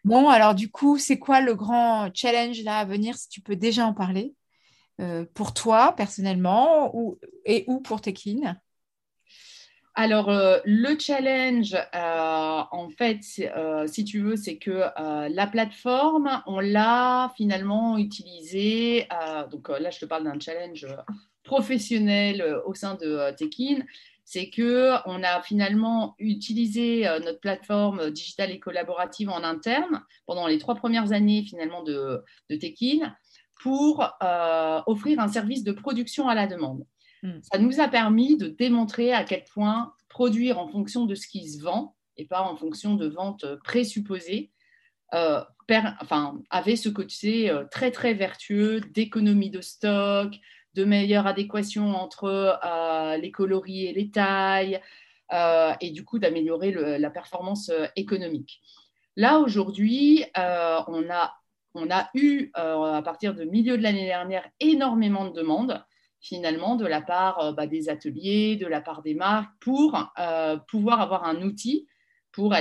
Bon, 0.05 0.29
alors 0.29 0.55
du 0.55 0.71
coup, 0.71 0.99
c'est 0.99 1.19
quoi 1.19 1.41
le 1.41 1.55
grand 1.55 2.11
challenge 2.15 2.63
là 2.63 2.79
à 2.79 2.85
venir, 2.85 3.17
si 3.17 3.29
tu 3.29 3.41
peux 3.41 3.57
déjà 3.57 3.87
en 3.87 3.95
parler, 3.95 4.35
euh, 5.01 5.25
pour 5.33 5.55
toi 5.55 5.95
personnellement 5.97 6.93
et 7.45 7.65
ou 7.69 7.81
pour 7.81 8.01
Tekin 8.01 8.57
alors, 9.95 10.29
euh, 10.29 10.59
le 10.65 10.97
challenge, 10.97 11.75
euh, 11.75 12.63
en 12.71 12.89
fait, 12.89 13.19
si 13.89 14.05
tu 14.05 14.21
veux, 14.21 14.37
c'est 14.37 14.57
que 14.57 14.85
la 15.29 15.47
plateforme, 15.49 16.41
on 16.47 16.61
l'a 16.61 17.33
finalement 17.37 17.99
utilisée. 17.99 19.09
donc 19.51 19.69
là, 19.69 19.91
je 19.91 19.99
te 19.99 20.05
parle 20.05 20.23
d'un 20.23 20.39
challenge 20.39 20.87
professionnel 21.43 22.61
au 22.65 22.75
sein 22.75 22.95
de 22.95 23.35
Tekin. 23.37 23.83
C'est 24.25 24.51
que 24.51 24.93
on 25.07 25.25
a 25.25 25.43
finalement 25.43 26.15
utilisé 26.21 27.03
notre 27.25 27.41
plateforme 27.41 28.11
digitale 28.13 28.53
et 28.53 28.61
collaborative 28.61 29.31
en 29.31 29.43
interne 29.43 30.05
pendant 30.27 30.47
les 30.47 30.59
trois 30.59 30.77
premières 30.77 31.11
années 31.11 31.43
finalement 31.43 31.83
de 31.83 32.23
Tekin 32.49 33.17
pour 33.61 34.09
offrir 34.87 35.21
un 35.21 35.29
service 35.29 35.65
de 35.65 35.73
production 35.73 36.29
à 36.29 36.35
la 36.35 36.47
demande. 36.47 36.85
Hmm. 37.23 37.41
Ça 37.43 37.59
nous 37.59 37.81
a 37.81 37.89
permis 37.89 38.37
de 38.37 38.49
démontrer 38.49 39.13
à 39.13 39.25
quel 39.25 39.45
point 39.45 39.93
produire 40.09 40.59
en 40.59 40.69
fonction 40.69 41.07
de 41.07 41.15
ce 41.15 41.27
qui 41.27 41.49
se 41.51 41.63
vend 41.63 41.97
et 42.17 42.27
pas 42.27 42.43
en 42.43 42.57
fonction 42.57 42.95
de 42.95 43.07
ventes 43.07 43.47
présupposées 43.65 44.51
euh, 45.15 45.43
enfin, 46.03 46.41
avait 46.51 46.77
ce 46.77 46.89
côté 46.89 47.51
euh, 47.51 47.65
très 47.71 47.91
très 47.91 48.15
vertueux 48.15 48.81
d'économie 48.81 49.51
de 49.51 49.61
stock, 49.61 50.35
de 50.75 50.85
meilleure 50.85 51.27
adéquation 51.27 51.95
entre 51.95 52.59
euh, 52.65 53.17
les 53.17 53.31
coloris 53.31 53.87
et 53.87 53.93
les 53.93 54.11
tailles, 54.11 54.81
et 55.81 55.91
du 55.91 56.07
coup 56.07 56.19
d'améliorer 56.19 56.73
la 56.99 57.11
performance 57.11 57.71
économique. 57.97 58.63
Là 59.15 59.41
aujourd'hui, 59.41 60.25
on, 60.35 61.11
a, 61.11 61.35
on 61.75 61.91
a 61.91 62.09
eu 62.15 62.51
à 62.55 63.03
partir 63.05 63.35
de 63.35 63.45
milieu 63.45 63.77
de 63.77 63.83
l'année 63.83 64.07
dernière 64.07 64.49
énormément 64.61 65.27
de 65.27 65.33
demandes 65.33 65.85
finalement 66.21 66.77
de 66.77 66.87
la 66.87 67.01
part 67.01 67.39
euh, 67.41 67.53
bah, 67.53 67.67
des 67.67 67.89
ateliers, 67.89 68.57
de 68.57 68.67
la 68.67 68.81
part 68.81 69.03
des 69.03 69.15
marques, 69.15 69.53
pour 69.61 70.13
euh, 70.19 70.57
pouvoir 70.69 71.01
avoir 71.01 71.25
un 71.25 71.43
outil 71.43 71.87
pour 72.33 72.55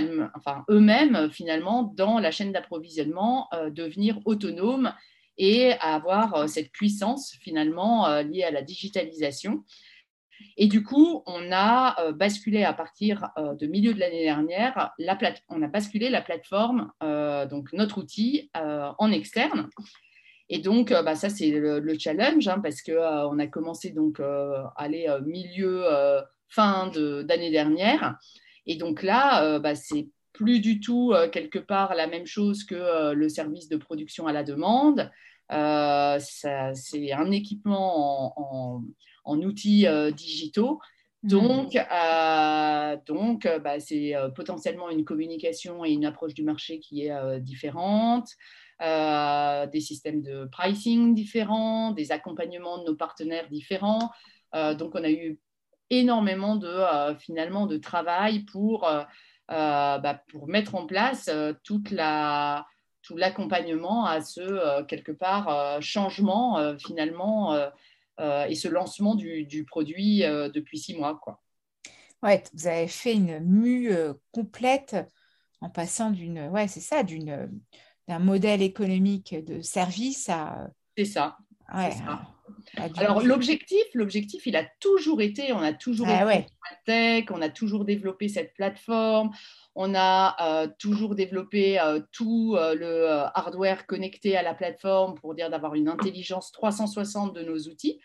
eux-mêmes, 0.69 1.29
finalement, 1.31 1.83
dans 1.83 2.19
la 2.19 2.31
chaîne 2.31 2.51
d'approvisionnement, 2.51 3.47
euh, 3.53 3.69
devenir 3.69 4.19
autonomes 4.25 4.93
et 5.37 5.73
avoir 5.81 6.49
cette 6.49 6.71
puissance, 6.71 7.35
finalement, 7.41 8.07
liée 8.21 8.41
à 8.41 8.49
la 8.49 8.63
digitalisation. 8.63 9.63
Et 10.57 10.67
du 10.67 10.83
coup, 10.83 11.23
on 11.25 11.51
a 11.51 12.11
basculé 12.13 12.63
à 12.63 12.73
partir 12.73 13.29
de 13.37 13.67
milieu 13.67 13.93
de 13.93 13.99
l'année 13.99 14.23
dernière, 14.23 14.91
la 14.97 15.17
on 15.49 15.61
a 15.61 15.67
basculé 15.67 16.09
la 16.09 16.21
plateforme, 16.21 16.91
donc 17.49 17.73
notre 17.73 17.99
outil, 17.99 18.49
en 18.55 19.11
externe. 19.11 19.69
Et 20.49 20.59
donc, 20.59 20.91
euh, 20.91 21.03
bah, 21.03 21.15
ça, 21.15 21.29
c'est 21.29 21.51
le, 21.51 21.99
challenge, 21.99 22.47
hein, 22.47 22.59
parce 22.59 22.81
qu'on 22.81 22.93
euh, 22.93 23.27
on 23.29 23.39
a 23.39 23.47
commencé 23.47 23.91
donc 23.91 24.19
euh, 24.19 24.63
à 24.75 24.83
aller 24.83 25.07
milieu, 25.25 25.85
fin 26.47 26.89
d'année 27.23 27.51
dernière. 27.51 28.17
Et 28.65 28.75
donc 28.75 29.03
là, 29.03 29.59
bah, 29.59 29.75
c'est 29.75 30.07
plus 30.33 30.59
du 30.59 30.79
tout 30.79 31.13
quelque 31.31 31.59
part 31.59 31.95
la 31.95 32.07
même 32.07 32.27
chose 32.27 32.63
que 32.63 33.13
le 33.13 33.29
service 33.29 33.69
de 33.69 33.77
production 33.77 34.27
à 34.27 34.33
la 34.33 34.43
demande. 34.43 35.11
C'est 35.49 37.11
un 37.11 37.31
équipement 37.31 38.33
en, 38.39 38.83
en, 39.25 39.41
outils 39.41 39.85
digitaux. 40.13 40.79
Mmh. 41.23 41.27
Donc, 41.29 41.77
donc 43.05 43.47
bah, 43.63 43.79
c'est 43.79 44.13
potentiellement 44.35 44.89
une 44.89 45.05
communication 45.05 45.83
et 45.85 45.91
une 45.91 46.05
approche 46.05 46.33
du 46.33 46.43
marché 46.43 46.79
qui 46.79 47.07
est 47.07 47.39
différente. 47.41 48.29
Euh, 48.79 49.65
des 49.65 49.79
systèmes 49.79 50.21
de 50.21 50.45
pricing 50.45 51.15
différents, 51.15 51.93
des 51.93 52.11
accompagnements 52.11 52.77
de 52.77 52.83
nos 52.83 52.95
partenaires 52.95 53.49
différents. 53.49 54.11
Euh, 54.53 54.75
donc, 54.75 54.93
on 54.93 55.03
a 55.03 55.09
eu 55.09 55.39
énormément 55.89 56.55
de, 56.57 56.67
euh, 56.67 57.15
finalement, 57.15 57.65
de 57.65 57.77
travail 57.77 58.41
pour, 58.43 58.87
bah, 59.49 60.21
pour 60.31 60.47
mettre 60.47 60.75
en 60.75 60.85
place 60.85 61.31
toute 61.63 61.89
la, 61.89 62.67
tout 63.07 63.15
l'accompagnement 63.15 64.05
à 64.05 64.19
ce, 64.19 64.83
quelque 64.83 65.13
part, 65.13 65.81
changement, 65.81 66.75
finalement, 66.77 67.57
et 68.19 68.55
ce 68.55 68.67
lancement 68.67 69.15
du, 69.15 69.45
du 69.45 69.63
produit 69.63 70.19
depuis 70.19 70.77
six 70.77 70.95
mois. 70.95 71.17
Quoi. 71.23 71.41
Ouais, 72.21 72.43
vous 72.53 72.67
avez 72.67 72.87
fait 72.87 73.13
une 73.13 73.39
mue 73.39 73.91
complète 74.33 74.97
en 75.61 75.69
passant 75.69 76.11
d'une, 76.11 76.49
ouais, 76.49 76.67
c'est 76.67 76.81
ça, 76.81 77.03
d'une 77.03 77.49
d'un 78.07 78.19
modèle 78.19 78.61
économique 78.61 79.35
de 79.45 79.61
service 79.61 80.29
à. 80.29 80.69
C'est 80.97 81.05
ça. 81.05 81.37
Ouais, 81.73 81.91
Alors 82.97 83.21
l'objectif, 83.21 83.83
l'objectif, 83.93 84.45
il 84.45 84.55
a 84.55 84.65
toujours 84.79 85.21
été, 85.21 85.53
on 85.53 85.61
a 85.61 85.73
toujours 85.73 86.07
ah, 86.09 86.33
été 86.33 86.47
tech, 86.85 87.25
on 87.31 87.41
a 87.41 87.49
toujours 87.49 87.85
développé 87.85 88.27
cette 88.27 88.53
plateforme, 88.53 89.31
on 89.75 89.93
a 89.95 90.35
euh, 90.41 90.67
toujours 90.79 91.15
développé 91.15 91.79
euh, 91.79 91.99
tout 92.11 92.55
euh, 92.57 92.75
le 92.75 93.07
hardware 93.07 93.85
connecté 93.85 94.35
à 94.35 94.41
la 94.41 94.53
plateforme 94.53 95.15
pour 95.15 95.35
dire 95.35 95.49
d'avoir 95.49 95.75
une 95.75 95.89
intelligence 95.89 96.51
360 96.51 97.33
de 97.33 97.43
nos 97.43 97.59
outils. 97.67 97.99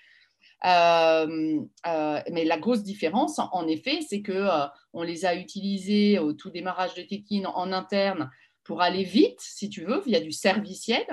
mais 0.65 2.45
la 2.45 2.59
grosse 2.59 2.83
différence, 2.83 3.39
en 3.39 3.67
effet, 3.67 4.01
c'est 4.07 4.23
que 4.23 4.47
on 4.93 5.03
les 5.03 5.25
a 5.25 5.35
utilisés 5.35 6.19
au 6.19 6.33
tout 6.33 6.51
démarrage 6.51 6.95
de 6.95 7.03
Tekin 7.03 7.45
en 7.47 7.73
interne 7.73 8.31
pour 8.65 8.81
aller 8.81 9.03
vite, 9.03 9.41
si 9.41 9.69
tu 9.69 9.85
veux, 9.85 10.01
via 10.03 10.21
du 10.21 10.31
serviciel, 10.31 11.05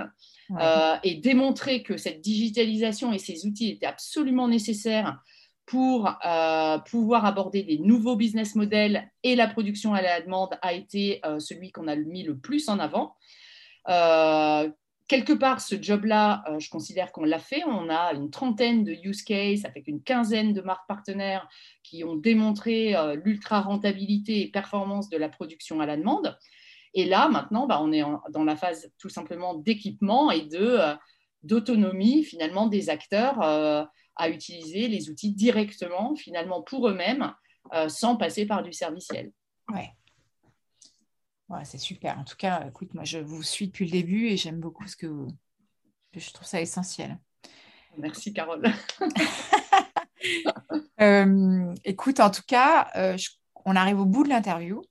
et 1.03 1.15
démontrer 1.15 1.83
que 1.83 1.97
cette 1.97 2.21
digitalisation 2.21 3.13
et 3.13 3.19
ces 3.19 3.45
outils 3.45 3.69
étaient 3.69 3.85
absolument 3.85 4.47
nécessaires 4.47 5.19
pour 5.69 6.11
euh, 6.25 6.79
pouvoir 6.79 7.25
aborder 7.25 7.61
des 7.61 7.77
nouveaux 7.77 8.15
business 8.15 8.55
models 8.55 9.07
et 9.21 9.35
la 9.35 9.47
production 9.47 9.93
à 9.93 10.01
la 10.01 10.19
demande 10.19 10.57
a 10.63 10.73
été 10.73 11.23
euh, 11.23 11.37
celui 11.37 11.71
qu'on 11.71 11.87
a 11.87 11.95
mis 11.95 12.23
le 12.23 12.35
plus 12.35 12.69
en 12.69 12.79
avant. 12.79 13.15
Euh, 13.87 14.67
quelque 15.07 15.33
part, 15.33 15.61
ce 15.61 15.79
job-là, 15.79 16.43
je 16.57 16.71
considère 16.71 17.11
qu'on 17.11 17.23
l'a 17.23 17.37
fait. 17.37 17.61
On 17.67 17.87
a 17.87 18.13
une 18.15 18.31
trentaine 18.31 18.83
de 18.83 18.93
use 19.03 19.21
cases 19.21 19.63
avec 19.63 19.87
une 19.87 20.01
quinzaine 20.01 20.53
de 20.53 20.61
marques 20.61 20.87
partenaires 20.87 21.47
qui 21.83 22.03
ont 22.03 22.15
démontré 22.15 22.95
l'ultra 23.23 23.61
rentabilité 23.61 24.41
et 24.41 24.47
performance 24.47 25.07
de 25.09 25.17
la 25.17 25.29
production 25.29 25.81
à 25.81 25.85
la 25.85 25.97
demande. 25.97 26.35
Et 26.93 27.05
là, 27.05 27.29
maintenant, 27.29 27.67
bah, 27.67 27.79
on 27.81 27.91
est 27.91 28.03
dans 28.31 28.43
la 28.43 28.55
phase 28.55 28.91
tout 28.97 29.09
simplement 29.09 29.55
d'équipement 29.55 30.31
et 30.31 30.41
de 30.41 30.79
d'autonomie 31.43 32.23
finalement 32.23 32.67
des 32.67 32.89
acteurs 32.89 33.41
à 34.19 34.29
utiliser 34.29 34.89
les 34.89 35.09
outils 35.09 35.31
directement, 35.31 36.15
finalement, 36.15 36.61
pour 36.61 36.89
eux-mêmes, 36.89 37.33
euh, 37.73 37.87
sans 37.87 38.17
passer 38.17 38.45
par 38.45 38.61
du 38.61 38.73
serviciel. 38.73 39.31
Ouais. 39.73 39.89
c'est 41.63 41.77
super. 41.77 42.19
En 42.19 42.25
tout 42.25 42.35
cas, 42.35 42.67
écoute, 42.67 42.93
moi, 42.93 43.05
je 43.05 43.17
vous 43.17 43.41
suis 43.41 43.67
depuis 43.67 43.85
le 43.85 43.91
début 43.91 44.27
et 44.27 44.37
j'aime 44.37 44.59
beaucoup 44.59 44.85
ce 44.87 44.97
que 44.97 45.07
vous... 45.07 45.29
Je 46.13 46.31
trouve 46.31 46.45
ça 46.45 46.59
essentiel. 46.59 47.17
Merci, 47.97 48.33
Carole. 48.33 48.63
Euh, 51.01 51.73
écoute, 51.85 52.19
en 52.19 52.29
tout 52.29 52.41
cas, 52.45 52.89
euh, 52.97 53.15
on 53.63 53.77
arrive 53.77 54.01
au 54.01 54.05
bout 54.05 54.25
de 54.25 54.29
l'interview. 54.29 54.81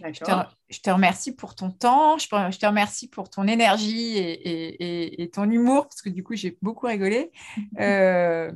Je 0.00 0.80
te, 0.80 0.90
remercie 0.90 1.34
pour 1.34 1.54
ton 1.54 1.70
temps, 1.70 2.18
je, 2.18 2.28
te 2.28 2.66
remercie 2.66 3.08
pour 3.08 3.30
ton 3.30 3.46
énergie 3.46 4.16
et, 4.18 5.30
ton 5.32 5.50
humour, 5.50 5.84
parce 5.88 6.02
que 6.02 6.10
du 6.10 6.22
coup, 6.22 6.34
j'ai 6.34 6.56
beaucoup 6.62 6.86
rigolé. 6.86 7.30
Euh, 7.78 8.52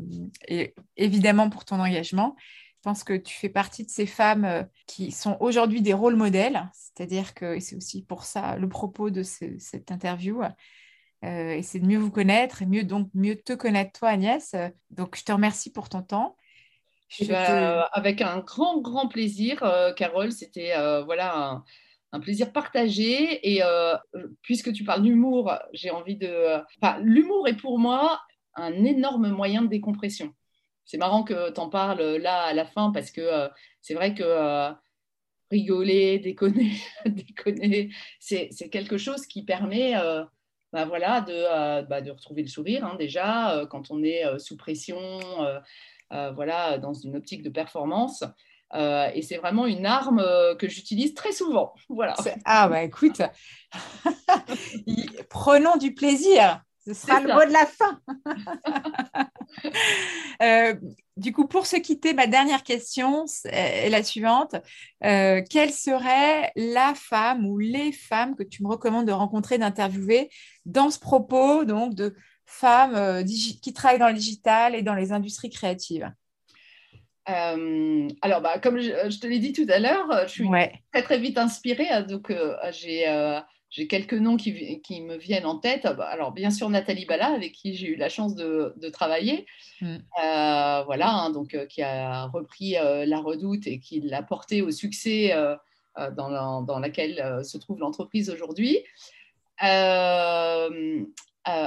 et 0.49 0.75
évidemment 0.97 1.51
pour 1.51 1.65
ton 1.65 1.79
engagement. 1.79 2.37
Je 2.39 2.83
pense 2.83 3.05
que 3.05 3.13
tu 3.13 3.37
fais 3.37 3.51
partie 3.51 3.85
de 3.85 3.91
ces 3.91 4.07
femmes 4.07 4.45
euh, 4.45 4.63
qui 4.87 5.13
sont 5.13 5.37
aujourd'hui 5.41 5.83
des 5.83 5.93
rôles 5.93 6.17
modèles, 6.17 6.71
c'est-à-dire 6.73 7.35
que 7.35 7.61
c'est 7.61 7.77
aussi 7.77 8.03
pour 8.03 8.25
ça 8.25 8.57
le 8.57 8.69
propos 8.69 9.11
de 9.11 9.23
cette 9.23 9.91
interview. 9.91 10.43
Euh, 11.25 11.53
et 11.53 11.63
c'est 11.63 11.81
de 11.81 11.87
mieux 11.87 11.99
vous 11.99 12.11
connaître 12.11 12.63
et 12.63 12.67
mieux 12.67 12.85
donc 12.85 13.11
mieux 13.13 13.37
te 13.37 13.53
connaître 13.53 13.99
toi 13.99 14.09
Agnès. 14.09 14.55
Donc 14.91 15.17
je 15.17 15.25
te 15.25 15.33
remercie 15.33 15.71
pour 15.71 15.91
ton 15.91 16.03
temps. 16.03 16.37
Euh, 17.23 17.83
avec 17.93 18.23
un 18.23 18.39
grand, 18.39 18.81
grand 18.81 19.09
plaisir, 19.09 19.63
euh, 19.63 19.93
Carole. 19.93 20.33
C'était 20.33 20.77
euh, 20.77 21.03
voilà 21.03 21.63
un, 22.13 22.21
plaisir 22.21 22.53
partagé. 22.53 23.55
Et 23.55 23.63
puisque 24.43 24.73
tu 24.73 24.85
parles 24.85 25.03
d'humour, 25.03 25.53
j'ai 25.73 25.91
envie 25.91 26.17
de. 26.17 26.61
l'humour 27.01 27.49
est 27.49 27.57
pour 27.57 27.79
moi 27.79 28.21
un 28.55 28.85
énorme 28.85 29.31
moyen 29.31 29.63
de 29.63 29.69
décompression. 29.69 30.35
C'est 30.85 30.99
marrant 30.99 31.23
que 31.23 31.53
tu 31.53 31.61
en 31.61 31.69
parles 31.69 32.17
là 32.17 32.43
à 32.43 32.53
la 32.53 32.65
fin 32.65 32.91
parce 32.91 33.13
que 33.13 33.49
c'est 33.81 33.95
vrai 33.95 34.15
que 34.15 34.73
rigoler, 35.51 36.19
déconner, 36.21 36.73
déconner, 37.07 37.91
c'est 38.19 38.51
quelque 38.71 38.99
chose 38.99 39.27
qui 39.27 39.45
permet. 39.45 39.95
Bah, 40.73 40.85
voilà, 40.85 41.21
de, 41.21 41.87
bah, 41.89 42.01
de, 42.01 42.13
retrouver 42.13 42.43
le 42.43 42.49
sourire 42.49 42.85
hein, 42.85 42.95
déjà 42.97 43.67
quand 43.71 43.91
on 43.91 44.05
est 44.05 44.39
sous 44.39 44.57
pression, 44.57 44.99
voilà, 46.11 46.79
dans 46.79 46.93
une 46.93 47.17
optique 47.17 47.43
de 47.43 47.51
performance. 47.51 48.25
Euh, 48.75 49.09
et 49.15 49.23
c'est 49.23 49.37
vraiment 49.37 49.67
une 49.67 49.85
arme 49.85 50.21
euh, 50.21 50.55
que 50.55 50.69
j'utilise 50.69 51.15
très 51.15 51.33
souvent. 51.33 51.75
Voilà. 51.89 52.15
Ah 52.45 52.69
bah 52.69 52.83
écoute, 52.83 53.21
prenons 55.29 55.77
du 55.77 55.93
plaisir. 55.95 56.63
Ce 56.87 56.95
sera 56.95 57.21
le 57.21 57.35
mot 57.35 57.45
de 57.45 57.53
la 57.53 57.67
fin. 57.67 58.01
du 61.17 61.33
coup, 61.33 61.47
pour 61.47 61.67
se 61.67 61.77
quitter, 61.77 62.15
ma 62.15 62.27
dernière 62.27 62.63
question 62.63 63.27
est 63.45 63.91
la 63.91 64.03
suivante. 64.03 64.57
quelle 65.01 65.73
serait 65.73 66.53
la 66.57 66.95
femme 66.95 67.45
ou 67.47 67.59
les 67.59 67.93
femmes 67.93 68.35
que 68.35 68.43
tu 68.43 68.63
me 68.63 68.69
recommandes 68.69 69.07
de 69.07 69.13
rencontrer, 69.13 69.59
d'interviewer 69.59 70.31
dans 70.65 70.91
ce 70.91 70.99
propos 70.99 71.67
donc 71.67 71.95
de 71.95 72.17
femmes 72.51 72.95
euh, 72.95 73.23
qui 73.25 73.73
travaillent 73.73 73.99
dans 73.99 74.09
le 74.09 74.15
digital 74.15 74.75
et 74.75 74.83
dans 74.83 74.95
les 74.95 75.13
industries 75.13 75.51
créatives 75.51 76.13
euh, 77.29 78.09
alors, 78.23 78.41
bah, 78.41 78.59
comme 78.59 78.81
je, 78.81 79.21
te 79.21 79.27
l'ai 79.27 79.39
dit 79.39 79.53
tout 79.53 79.67
à 79.69 79.79
l'heure, 79.79 80.09
je 80.27 80.33
suis 80.33 80.49
très 80.91 81.03
très 81.03 81.19
vite 81.19 81.39
inspirée. 81.39 81.89
Hein, 81.89 82.03
donc, 82.03 82.31
euh, 82.31 82.57
j'ai 82.73 83.87
quelques 83.87 84.15
noms 84.15 84.37
qui, 84.37 84.81
qui, 84.81 85.01
me 85.01 85.17
viennent 85.17 85.47
en 85.47 85.59
tête. 85.59 85.85
Bah, 85.85 86.09
alors, 86.11 86.33
bien 86.33 86.51
sûr, 86.51 86.69
Nathalie 86.71 87.05
Bala, 87.05 87.27
avec 87.27 87.53
qui 87.53 87.75
j'ai 87.75 87.89
eu 87.89 87.95
la 87.95 88.09
chance 88.09 88.35
de, 88.35 88.75
de 88.79 88.89
travailler. 88.89 89.47
Mm. 89.81 89.99
voilà, 90.17 91.13
hein, 91.13 91.31
donc, 91.31 91.57
qui 91.69 91.83
a 91.83 92.25
repris 92.25 92.73
La 92.73 93.21
Redoute 93.21 93.69
et 93.69 93.79
qui 93.79 94.01
l'a 94.01 94.25
porté 94.25 94.61
au 94.63 94.73
succès 94.73 95.33
dans, 96.17 96.29
la, 96.29 96.63
dans, 96.67 96.81
laquelle 96.81 97.45
se 97.45 97.59
trouve 97.59 97.79
l'entreprise 97.79 98.29
aujourd'hui. 98.29 98.79
Euh, 99.63 101.05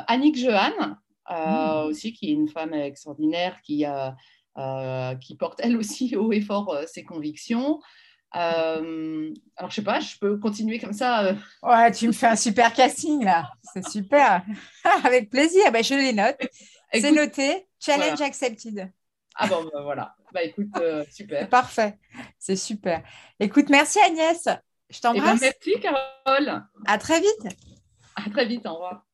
Annick 0.07 0.38
Jehan, 0.38 0.97
euh, 1.31 1.84
hmm. 1.84 1.88
aussi, 1.88 2.13
qui 2.13 2.29
est 2.29 2.34
une 2.34 2.49
femme 2.49 2.73
extraordinaire 2.73 3.61
qui, 3.61 3.86
euh, 3.86 5.15
qui 5.15 5.36
porte 5.36 5.59
elle 5.63 5.77
aussi 5.77 6.15
haut 6.15 6.31
et 6.31 6.41
fort 6.41 6.77
ses 6.88 7.03
convictions. 7.03 7.81
alors, 8.31 9.69
je 9.69 9.75
sais 9.75 9.84
pas, 9.84 9.99
je 9.99 10.17
peux 10.19 10.38
continuer 10.38 10.79
comme 10.79 10.93
ça. 10.93 11.36
Ouais, 11.61 11.91
tu 11.91 12.07
me 12.07 12.13
fais 12.13 12.27
un 12.27 12.36
super 12.36 12.73
casting 12.73 13.23
là. 13.23 13.51
C'est 13.73 13.88
super. 13.88 14.43
Avec 15.03 15.29
plaisir. 15.29 15.71
Ben, 15.71 15.84
je 15.84 15.93
les 15.95 16.13
note. 16.13 16.38
C'est 16.93 17.11
noté. 17.11 17.67
Challenge 17.79 18.21
accepted. 18.21 18.91
Ah 19.36 19.47
bon, 19.47 19.67
ben, 19.73 19.81
voilà. 19.81 20.15
Bah 20.31 20.43
écoute, 20.43 20.67
super. 21.09 21.47
Parfait. 21.49 21.97
C'est 22.38 22.55
super. 22.55 23.03
Écoute, 23.39 23.69
merci 23.69 23.99
Agnès. 23.99 24.47
Je 24.89 24.99
eh 24.99 25.01
ben, 25.01 25.13
t'embrasse. 25.13 25.41
merci 25.41 25.79
Carole. 25.81 26.63
À 26.86 26.97
très 26.97 27.19
vite. 27.19 27.55
À 28.15 28.29
très 28.29 28.45
vite. 28.45 28.65
Au 28.65 28.73
revoir. 28.73 29.05